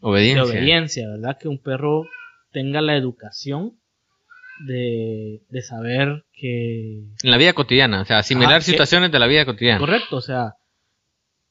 obediencia. 0.00 0.42
de 0.42 0.50
obediencia, 0.50 1.08
¿verdad? 1.10 1.36
Que 1.38 1.46
un 1.46 1.58
perro 1.58 2.06
tenga 2.52 2.80
la 2.80 2.96
educación 2.96 3.78
de, 4.66 5.42
de 5.50 5.60
saber 5.60 6.24
que... 6.32 7.02
En 7.22 7.30
la 7.30 7.36
vida 7.36 7.52
cotidiana, 7.52 8.00
o 8.00 8.04
sea, 8.06 8.18
asimilar 8.18 8.62
situaciones 8.62 9.12
de 9.12 9.18
la 9.18 9.26
vida 9.26 9.44
cotidiana. 9.44 9.78
Correcto, 9.78 10.16
o 10.16 10.20
sea, 10.22 10.54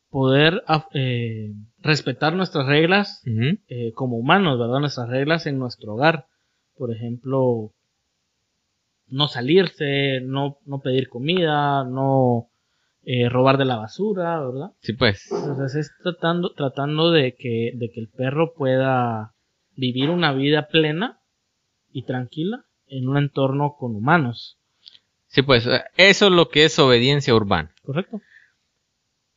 poder 0.10 0.63
eh, 0.95 1.52
respetar 1.78 2.34
nuestras 2.34 2.65
reglas 2.65 3.22
eh, 3.67 3.91
como 3.93 4.17
humanos, 4.17 4.58
¿verdad? 4.58 4.80
Nuestras 4.80 5.10
reglas 5.10 5.45
en 5.45 5.60
nuestro 5.60 5.93
hogar. 5.93 6.26
Por 6.76 6.91
ejemplo, 6.91 7.72
no 9.06 9.28
salirse, 9.28 10.22
no, 10.24 10.58
no 10.65 10.80
pedir 10.80 11.08
comida, 11.08 11.84
no 11.84 12.49
eh, 13.04 13.30
robar 13.30 13.58
de 13.58 13.66
la 13.66 13.78
basura, 13.78 14.40
¿verdad? 14.40 14.72
Sí, 14.82 14.94
pues. 14.94 15.32
Entonces 15.32 15.76
es 15.76 15.92
tratando, 16.04 16.54
tratando 16.54 17.12
de 17.12 17.36
que, 17.36 17.72
de 17.76 17.90
que 17.92 18.02
el 18.02 18.10
perro 18.10 18.54
pueda 18.54 19.34
vivir 19.76 20.10
una 20.10 20.34
vida 20.34 20.68
plena 20.68 21.20
y 21.92 22.04
tranquila 22.04 22.66
en 22.88 23.08
un 23.08 23.18
entorno 23.18 23.76
con 23.78 23.96
humanos. 23.96 24.58
Sí, 25.28 25.42
pues 25.42 25.68
eso 25.96 26.26
es 26.26 26.32
lo 26.32 26.50
que 26.50 26.66
es 26.66 26.78
obediencia 26.80 27.36
urbana. 27.36 27.74
Correcto. 27.84 28.22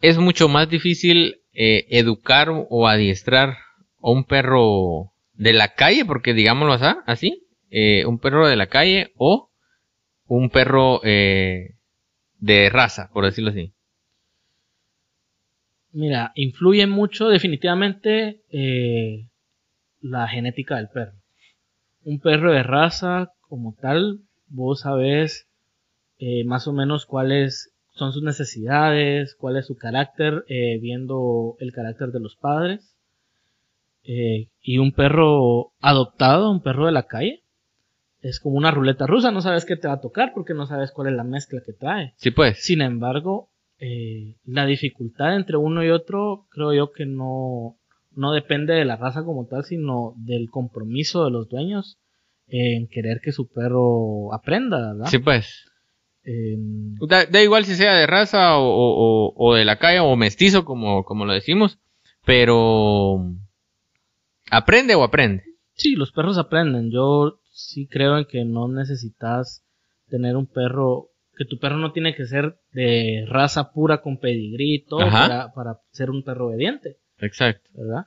Es 0.01 0.19
mucho 0.19 0.49
más 0.49 0.69
difícil 0.69 1.43
eh, 1.53 1.87
educar 1.91 2.49
o 2.51 2.89
adiestrar 2.89 3.51
a 4.03 4.11
un 4.11 4.25
perro 4.25 5.13
de 5.35 5.53
la 5.53 5.75
calle, 5.75 6.05
porque 6.05 6.35
digámoslo 6.35 6.77
así, 7.07 7.47
eh, 7.71 8.05
un 8.07 8.19
perro 8.19 8.49
de 8.49 8.57
la 8.57 8.67
calle 8.67 9.13
o 9.17 9.51
un 10.27 10.51
perro 10.51 11.01
eh, 11.05 11.77
de 12.43 12.69
raza, 12.69 13.09
por 13.13 13.25
decirlo 13.25 13.51
así. 13.51 13.73
Mira, 15.93 16.33
influye 16.35 16.87
mucho 16.87 17.29
definitivamente 17.29 18.41
la 20.01 20.29
genética 20.29 20.77
del 20.77 20.89
perro. 20.89 21.13
Un 22.05 22.19
perro 22.19 22.53
de 22.53 22.63
raza 22.63 23.33
como 23.49 23.77
tal, 23.81 24.21
vos 24.49 24.81
sabés 24.81 25.47
eh, 26.19 26.45
más 26.45 26.67
o 26.69 26.73
menos 26.73 27.07
cuáles 27.07 27.73
son 27.95 28.13
sus 28.13 28.23
necesidades, 28.23 29.35
cuál 29.35 29.57
es 29.57 29.67
su 29.67 29.77
carácter, 29.77 30.45
eh, 30.49 30.79
viendo 30.81 31.57
el 31.59 31.73
carácter 31.73 32.09
de 32.09 32.21
los 32.21 32.37
padres. 32.37 32.97
Eh, 34.05 34.49
y 34.63 34.79
un 34.79 34.93
perro 34.93 35.73
adoptado, 35.81 36.51
un 36.51 36.63
perro 36.63 36.87
de 36.87 36.93
la 36.93 37.05
calle, 37.05 37.42
es 38.23 38.39
como 38.41 38.57
una 38.57 38.71
ruleta 38.71 39.07
rusa, 39.07 39.31
no 39.33 39.43
sabes 39.43 39.65
qué 39.65 39.77
te 39.77 39.89
va 39.89 39.95
a 39.95 40.01
tocar 40.01 40.33
porque 40.33 40.55
no 40.55 40.67
sabes 40.67 40.93
cuál 40.93 41.09
es 41.09 41.15
la 41.15 41.25
mezcla 41.25 41.61
que 41.65 41.73
trae. 41.73 42.15
Sí, 42.17 42.31
pues. 42.31 42.65
Sin 42.65 42.81
embargo, 42.81 43.51
la 44.45 44.65
dificultad 44.65 45.37
entre 45.37 45.57
uno 45.57 45.85
y 45.85 45.91
otro 45.91 46.47
creo 46.51 46.73
yo 46.73 46.93
que 46.93 47.05
no, 47.05 47.79
no 48.13 48.33
depende 48.33 48.75
de 48.75 48.85
la 48.85 48.97
raza 48.97 49.25
como 49.25 49.47
tal, 49.47 49.65
sino 49.65 50.15
del 50.17 50.49
compromiso 50.51 51.25
de 51.25 51.33
los 51.33 51.49
dueños 51.49 51.99
en 52.47 52.87
querer 52.87 53.21
que 53.21 53.33
su 53.33 53.51
perro 53.51 54.33
aprenda, 54.33 54.93
¿verdad? 54.93 55.07
Sí, 55.07 55.19
pues. 55.19 55.65
da, 57.09 57.43
igual 57.43 57.65
si 57.65 57.75
sea 57.75 57.95
de 57.95 58.07
raza 58.07 58.59
o, 58.59 59.55
de 59.57 59.65
la 59.65 59.79
calle 59.79 59.99
o 59.99 60.15
mestizo, 60.15 60.65
como, 60.65 61.03
como 61.05 61.25
lo 61.25 61.33
decimos, 61.33 61.81
pero 62.25 63.35
aprende 64.49 64.95
o 64.95 65.03
aprende. 65.03 65.43
Sí, 65.75 65.97
los 65.97 66.13
perros 66.13 66.39
aprenden. 66.39 66.93
Yo 66.93 67.41
sí 67.53 67.87
creo 67.87 68.19
en 68.19 68.25
que 68.25 68.45
no 68.45 68.69
necesitas 68.69 69.65
tener 70.09 70.37
un 70.37 70.47
perro, 70.47 71.11
que 71.37 71.45
tu 71.45 71.59
perro 71.59 71.77
no 71.77 71.93
tiene 71.93 72.15
que 72.15 72.27
ser 72.27 72.57
de 72.73 73.25
raza 73.29 73.73
pura 73.73 74.03
con 74.03 74.19
pedigrí 74.19 74.85
para, 74.89 75.53
para 75.53 75.81
ser 75.91 76.11
un 76.11 76.25
perro 76.25 76.49
obediente. 76.49 76.99
Exacto. 77.19 77.71
¿Verdad? 77.75 78.07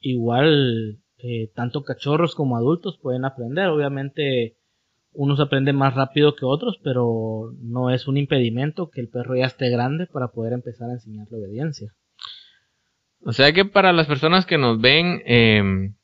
Igual, 0.00 0.98
eh, 1.18 1.50
tanto 1.54 1.84
cachorros 1.84 2.34
como 2.34 2.56
adultos 2.56 2.98
pueden 3.00 3.24
aprender. 3.24 3.68
Obviamente, 3.68 4.56
unos 5.12 5.40
aprenden 5.40 5.76
más 5.76 5.94
rápido 5.94 6.34
que 6.34 6.44
otros, 6.44 6.78
pero 6.82 7.52
no 7.60 7.90
es 7.90 8.06
un 8.06 8.16
impedimento 8.16 8.90
que 8.90 9.00
el 9.00 9.08
perro 9.08 9.36
ya 9.36 9.46
esté 9.46 9.70
grande 9.70 10.06
para 10.06 10.28
poder 10.28 10.52
empezar 10.52 10.90
a 10.90 10.94
enseñarle 10.94 11.38
obediencia. 11.38 11.92
O 13.20 13.32
sea 13.32 13.52
que 13.52 13.64
para 13.64 13.92
las 13.92 14.06
personas 14.06 14.46
que 14.46 14.58
nos 14.58 14.80
ven, 14.80 15.22
em, 15.24 15.96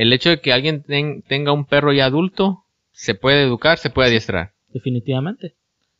el 0.00 0.14
hecho 0.14 0.30
de 0.30 0.40
que 0.40 0.54
alguien 0.54 0.82
tenga 1.28 1.52
un 1.52 1.66
perro 1.66 1.92
ya 1.92 2.06
adulto, 2.06 2.64
se 2.90 3.14
puede 3.14 3.42
educar, 3.42 3.76
se 3.76 3.90
puede 3.90 4.08
adiestrar. 4.08 4.52
Definitivamente. 4.72 5.56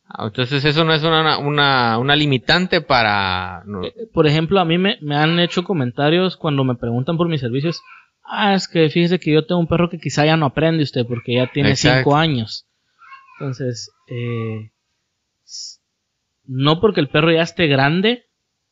Ah, 0.07 0.25
entonces 0.25 0.65
eso 0.65 0.83
no 0.83 0.93
es 0.93 1.03
una, 1.03 1.37
una, 1.37 1.99
una 1.99 2.15
limitante 2.15 2.81
para... 2.81 3.63
Eh, 3.83 4.07
por 4.11 4.25
ejemplo, 4.25 4.59
a 4.59 4.65
mí 4.65 4.79
me, 4.79 4.97
me, 5.01 5.15
han 5.15 5.39
hecho 5.39 5.63
comentarios 5.63 6.35
cuando 6.35 6.63
me 6.63 6.75
preguntan 6.75 7.15
por 7.15 7.29
mis 7.29 7.41
servicios. 7.41 7.79
Ah, 8.23 8.55
es 8.55 8.67
que 8.67 8.89
fíjese 8.89 9.19
que 9.19 9.33
yo 9.33 9.45
tengo 9.45 9.61
un 9.61 9.67
perro 9.67 9.87
que 9.87 9.99
quizá 9.99 10.25
ya 10.25 10.35
no 10.35 10.47
aprende 10.47 10.81
usted 10.81 11.05
porque 11.05 11.35
ya 11.35 11.51
tiene 11.51 11.75
cinco 11.75 12.15
años. 12.15 12.65
Entonces, 13.39 13.91
eh, 14.07 14.71
no 16.47 16.81
porque 16.81 17.01
el 17.01 17.09
perro 17.09 17.31
ya 17.31 17.43
esté 17.43 17.67
grande, 17.67 18.25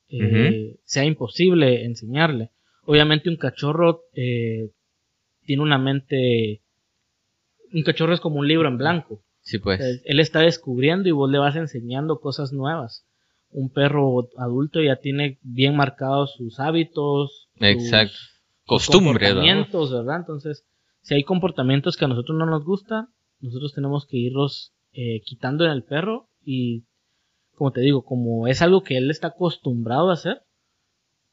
eh, 0.09 0.77
sea 0.85 1.05
imposible 1.05 1.85
enseñarle. 1.85 2.49
Obviamente 2.85 3.29
un 3.29 3.37
cachorro 3.37 4.01
tiene 5.49 5.63
una 5.63 5.79
mente... 5.79 6.61
Un 7.73 7.81
cachorro 7.81 8.13
es 8.13 8.19
como 8.19 8.37
un 8.37 8.47
libro 8.47 8.67
en 8.67 8.77
blanco. 8.77 9.23
pues. 9.57 9.81
Él 10.05 10.19
está 10.19 10.41
descubriendo 10.41 11.09
y 11.09 11.11
vos 11.11 11.27
le 11.27 11.39
vas 11.39 11.55
enseñando 11.55 12.19
cosas 12.19 12.53
nuevas. 12.53 13.07
Un 13.49 13.71
perro 13.71 14.29
adulto 14.37 14.79
ya 14.79 14.97
tiene 14.97 15.39
bien 15.41 15.75
marcados 15.75 16.35
sus 16.35 16.59
hábitos. 16.59 17.49
Exacto. 17.55 18.15
Costumbres. 18.67 19.29
Comportamientos, 19.29 19.91
¿verdad? 19.91 20.17
Entonces, 20.17 20.67
si 21.01 21.15
hay 21.15 21.23
comportamientos 21.23 21.97
que 21.97 22.05
a 22.05 22.09
nosotros 22.09 22.37
no 22.37 22.45
nos 22.45 22.63
gustan, 22.63 23.07
nosotros 23.39 23.73
tenemos 23.73 24.05
que 24.05 24.17
irlos 24.17 24.75
eh, 24.93 25.21
quitando 25.25 25.65
en 25.65 25.71
el 25.71 25.83
perro 25.83 26.29
y, 26.45 26.85
como 27.55 27.71
te 27.71 27.81
digo, 27.81 28.05
como 28.05 28.45
es 28.45 28.61
algo 28.61 28.83
que 28.83 28.97
él 28.97 29.09
está 29.09 29.29
acostumbrado 29.29 30.11
a 30.11 30.13
hacer, 30.13 30.43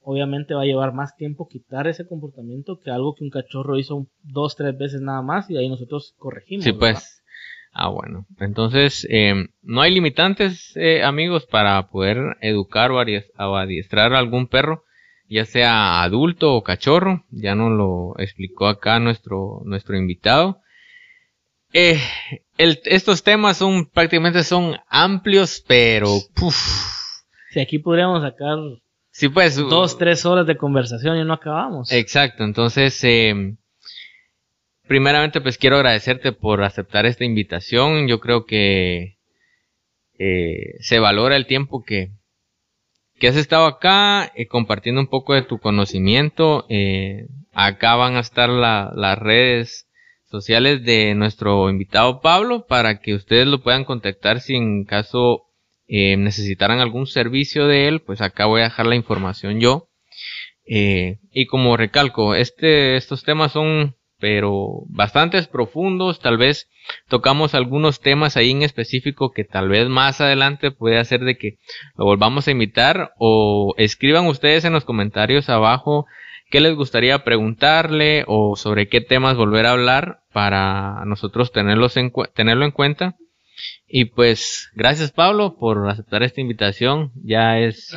obviamente 0.08 0.54
va 0.54 0.62
a 0.62 0.66
llevar 0.66 0.94
más 0.94 1.16
tiempo 1.16 1.48
quitar 1.48 1.88
ese 1.88 2.06
comportamiento 2.06 2.78
que 2.78 2.92
algo 2.92 3.16
que 3.16 3.24
un 3.24 3.30
cachorro 3.30 3.76
hizo 3.76 4.06
dos, 4.22 4.54
tres 4.54 4.78
veces 4.78 5.00
nada 5.00 5.20
más 5.20 5.50
y 5.50 5.56
ahí 5.56 5.68
nosotros 5.68 6.14
corregimos. 6.16 6.64
Sí, 6.64 6.72
pues. 6.72 7.24
Ah, 7.72 7.88
bueno. 7.88 8.24
Entonces, 8.38 9.04
eh, 9.10 9.34
no 9.62 9.80
hay 9.80 9.92
limitantes, 9.92 10.72
eh, 10.76 11.02
amigos, 11.02 11.44
para 11.46 11.88
poder 11.88 12.18
educar 12.40 12.92
o 12.92 13.00
adiestrar 13.00 14.14
a 14.14 14.20
algún 14.20 14.46
perro, 14.46 14.84
ya 15.28 15.44
sea 15.44 16.04
adulto 16.04 16.54
o 16.54 16.62
cachorro. 16.62 17.24
Ya 17.30 17.56
nos 17.56 17.72
lo 17.72 18.14
explicó 18.18 18.68
acá 18.68 19.00
nuestro, 19.00 19.62
nuestro 19.64 19.96
invitado. 19.96 20.60
Eh, 21.72 22.00
estos 22.56 23.24
temas 23.24 23.56
son 23.56 23.86
prácticamente 23.86 24.44
son 24.44 24.76
amplios, 24.88 25.64
pero... 25.66 26.06
Si 27.50 27.60
aquí 27.60 27.80
podríamos 27.80 28.22
sacar 28.22 28.56
sí, 29.18 29.28
pues, 29.28 29.56
dos, 29.56 29.98
tres 29.98 30.24
horas 30.26 30.46
de 30.46 30.56
conversación 30.56 31.18
y 31.18 31.24
no 31.24 31.34
acabamos. 31.34 31.92
Exacto, 31.92 32.44
entonces... 32.44 32.98
Eh, 33.04 33.56
primeramente 34.86 35.40
pues 35.40 35.58
quiero 35.58 35.76
agradecerte 35.76 36.32
por 36.32 36.62
aceptar 36.62 37.06
esta 37.06 37.24
invitación. 37.24 38.08
Yo 38.08 38.20
creo 38.20 38.46
que 38.46 39.18
eh, 40.18 40.74
se 40.80 40.98
valora 40.98 41.36
el 41.36 41.46
tiempo 41.46 41.82
que, 41.84 42.12
que 43.18 43.28
has 43.28 43.36
estado 43.36 43.66
acá 43.66 44.32
eh, 44.34 44.46
compartiendo 44.46 45.00
un 45.00 45.08
poco 45.08 45.34
de 45.34 45.42
tu 45.42 45.58
conocimiento. 45.58 46.66
Eh, 46.68 47.26
acá 47.52 47.96
van 47.96 48.16
a 48.16 48.20
estar 48.20 48.48
las 48.48 49.18
redes 49.18 49.88
sociales 50.24 50.84
de 50.84 51.14
nuestro 51.14 51.70
invitado 51.70 52.20
Pablo 52.20 52.66
para 52.66 53.00
que 53.00 53.14
ustedes 53.14 53.46
lo 53.46 53.62
puedan 53.62 53.84
contactar 53.84 54.40
si 54.40 54.56
en 54.56 54.84
caso 54.84 55.45
necesitaran 55.88 56.80
algún 56.80 57.06
servicio 57.06 57.66
de 57.66 57.88
él. 57.88 58.00
Pues 58.00 58.20
acá 58.20 58.46
voy 58.46 58.60
a 58.60 58.64
dejar 58.64 58.86
la 58.86 58.96
información 58.96 59.60
yo. 59.60 59.88
y 60.66 61.46
como 61.46 61.76
recalco, 61.76 62.34
este, 62.34 62.96
estos 62.96 63.22
temas 63.22 63.52
son 63.52 63.96
pero 64.18 64.84
bastantes 64.88 65.46
profundos, 65.46 66.20
tal 66.20 66.38
vez 66.38 66.68
tocamos 67.08 67.54
algunos 67.54 68.00
temas 68.00 68.36
ahí 68.36 68.50
en 68.50 68.62
específico 68.62 69.32
que 69.32 69.44
tal 69.44 69.68
vez 69.68 69.88
más 69.88 70.20
adelante 70.20 70.70
puede 70.70 70.98
hacer 70.98 71.20
de 71.20 71.36
que 71.36 71.58
lo 71.96 72.06
volvamos 72.06 72.48
a 72.48 72.50
invitar 72.50 73.12
o 73.18 73.74
escriban 73.76 74.26
ustedes 74.26 74.64
en 74.64 74.72
los 74.72 74.84
comentarios 74.84 75.48
abajo 75.48 76.06
qué 76.50 76.60
les 76.60 76.74
gustaría 76.74 77.24
preguntarle 77.24 78.24
o 78.26 78.56
sobre 78.56 78.88
qué 78.88 79.00
temas 79.00 79.36
volver 79.36 79.66
a 79.66 79.72
hablar 79.72 80.20
para 80.32 81.04
nosotros 81.04 81.52
tenerlos 81.52 81.96
en 81.96 82.12
tenerlo 82.34 82.64
en 82.64 82.70
cuenta. 82.70 83.16
Y 83.88 84.06
pues 84.06 84.70
gracias 84.74 85.12
Pablo 85.12 85.56
por 85.58 85.88
aceptar 85.88 86.22
esta 86.22 86.40
invitación. 86.40 87.12
Ya 87.22 87.58
es, 87.58 87.96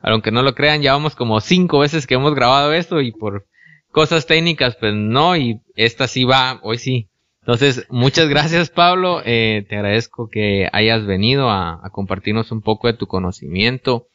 aunque 0.00 0.30
no 0.30 0.42
lo 0.42 0.54
crean, 0.54 0.82
ya 0.82 0.92
vamos 0.92 1.14
como 1.14 1.40
cinco 1.40 1.78
veces 1.78 2.06
que 2.06 2.14
hemos 2.14 2.34
grabado 2.34 2.72
esto 2.72 3.00
y 3.00 3.12
por 3.12 3.46
cosas 3.90 4.26
técnicas, 4.26 4.76
pues 4.76 4.94
no, 4.94 5.36
y 5.36 5.60
esta 5.76 6.08
sí 6.08 6.24
va, 6.24 6.60
hoy 6.62 6.78
sí. 6.78 7.08
Entonces, 7.40 7.86
muchas 7.90 8.28
gracias 8.28 8.70
Pablo, 8.70 9.20
eh, 9.24 9.66
te 9.68 9.76
agradezco 9.76 10.28
que 10.28 10.68
hayas 10.72 11.04
venido 11.06 11.50
a, 11.50 11.82
compartirnos 11.92 12.52
un 12.52 12.62
poco 12.62 12.86
de 12.86 12.94
tu 12.94 13.06
conocimiento 13.06 14.06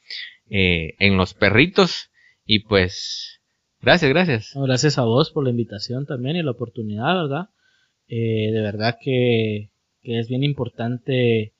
eh, 0.49 0.95
en 0.99 1.17
los 1.17 1.33
perritos 1.33 2.09
y 2.45 2.59
pues, 2.59 3.41
gracias, 3.81 4.09
gracias. 4.09 4.51
gracias 4.55 4.97
a 4.97 5.03
vos 5.03 5.31
por 5.31 5.43
la 5.43 5.49
invitación 5.49 6.05
también 6.05 6.37
y 6.37 6.43
la 6.43 6.51
oportunidad, 6.51 7.15
¿verdad? 7.15 7.49
Eh, 8.07 8.51
de 8.53 8.61
verdad 8.61 8.97
que, 9.01 9.71
que, 10.07 10.19
es 10.19 10.27
bien 10.27 10.43
importante 10.43 11.53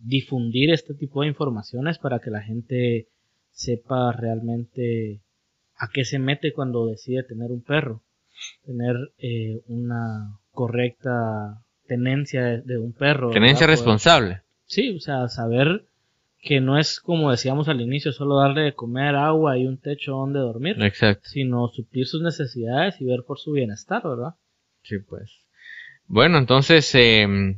difundir 0.00 0.70
este 0.70 0.94
tipo 0.94 1.22
de 1.22 1.28
informaciones 1.28 1.98
para 1.98 2.18
que 2.18 2.30
la 2.30 2.42
gente 2.42 3.06
sepa 3.50 4.12
realmente 4.12 5.20
a 5.76 5.88
qué 5.92 6.04
se 6.04 6.18
mete 6.18 6.52
cuando 6.52 6.86
decide 6.86 7.22
tener 7.22 7.50
un 7.50 7.62
perro. 7.62 8.02
Tener 8.64 8.96
eh, 9.18 9.62
una 9.66 10.38
correcta 10.50 11.62
tenencia 11.86 12.60
de, 12.60 12.78
un 12.78 12.92
perro. 12.92 13.30
Tenencia 13.30 13.66
responsable. 13.66 14.42
Sí, 14.66 14.96
o 14.96 15.00
sea, 15.00 15.28
saber 15.28 15.84
que 16.40 16.60
no 16.60 16.78
es 16.78 16.98
como 16.98 17.30
decíamos 17.30 17.68
al 17.68 17.80
inicio, 17.80 18.12
solo 18.12 18.38
darle 18.38 18.62
de 18.62 18.74
comer 18.74 19.14
agua 19.14 19.58
y 19.58 19.66
un 19.66 19.78
techo 19.78 20.12
donde 20.12 20.40
dormir. 20.40 20.82
Exacto. 20.82 21.28
Sino 21.28 21.68
suplir 21.68 22.06
sus 22.06 22.22
necesidades 22.22 23.00
y 23.00 23.04
ver 23.04 23.22
por 23.24 23.38
su 23.38 23.52
bienestar, 23.52 24.02
¿verdad? 24.02 24.34
Sí, 24.82 24.98
pues. 24.98 25.30
Bueno, 26.06 26.38
entonces, 26.38 26.94
eh, 26.94 27.56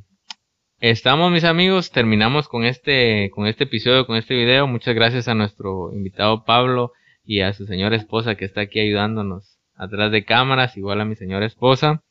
estamos 0.81 1.33
mis 1.33 1.45
amigos, 1.45 1.91
terminamos 1.91 2.49
con 2.49 2.65
este, 2.65 3.31
con 3.31 3.47
este 3.47 3.65
episodio, 3.65 4.07
con 4.07 4.17
este 4.17 4.35
video. 4.35 4.67
Muchas 4.67 4.95
gracias 4.95 5.29
a 5.29 5.35
nuestro 5.35 5.93
invitado 5.93 6.45
Pablo 6.45 6.93
y 7.25 7.41
a 7.41 7.53
su 7.53 7.67
señora 7.67 7.97
esposa 7.97 8.37
que 8.37 8.45
está 8.45 8.63
aquí 8.63 8.81
ayudándonos 8.81 9.59
atrás 9.75 10.13
de 10.13 10.25
cámaras, 10.25 10.77
igual 10.77 11.01
a 11.01 11.05
mi 11.05 11.17
señora 11.17 11.47
esposa. 11.47 12.03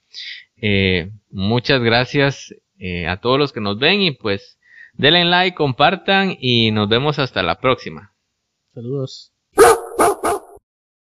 Eh, 0.58 1.12
muchas 1.30 1.82
gracias 1.82 2.54
eh, 2.78 3.08
a 3.08 3.18
todos 3.18 3.40
los 3.40 3.54
que 3.54 3.62
nos 3.62 3.80
ven 3.80 4.02
y 4.02 4.12
pues 4.12 4.60
denle 4.94 5.26
like, 5.26 5.56
compartan 5.56 6.36
y 6.40 6.72
nos 6.72 6.90
vemos 6.90 7.20
hasta 7.20 7.44
la 7.44 7.60
próxima. 7.60 8.14
Saludos. 8.74 9.33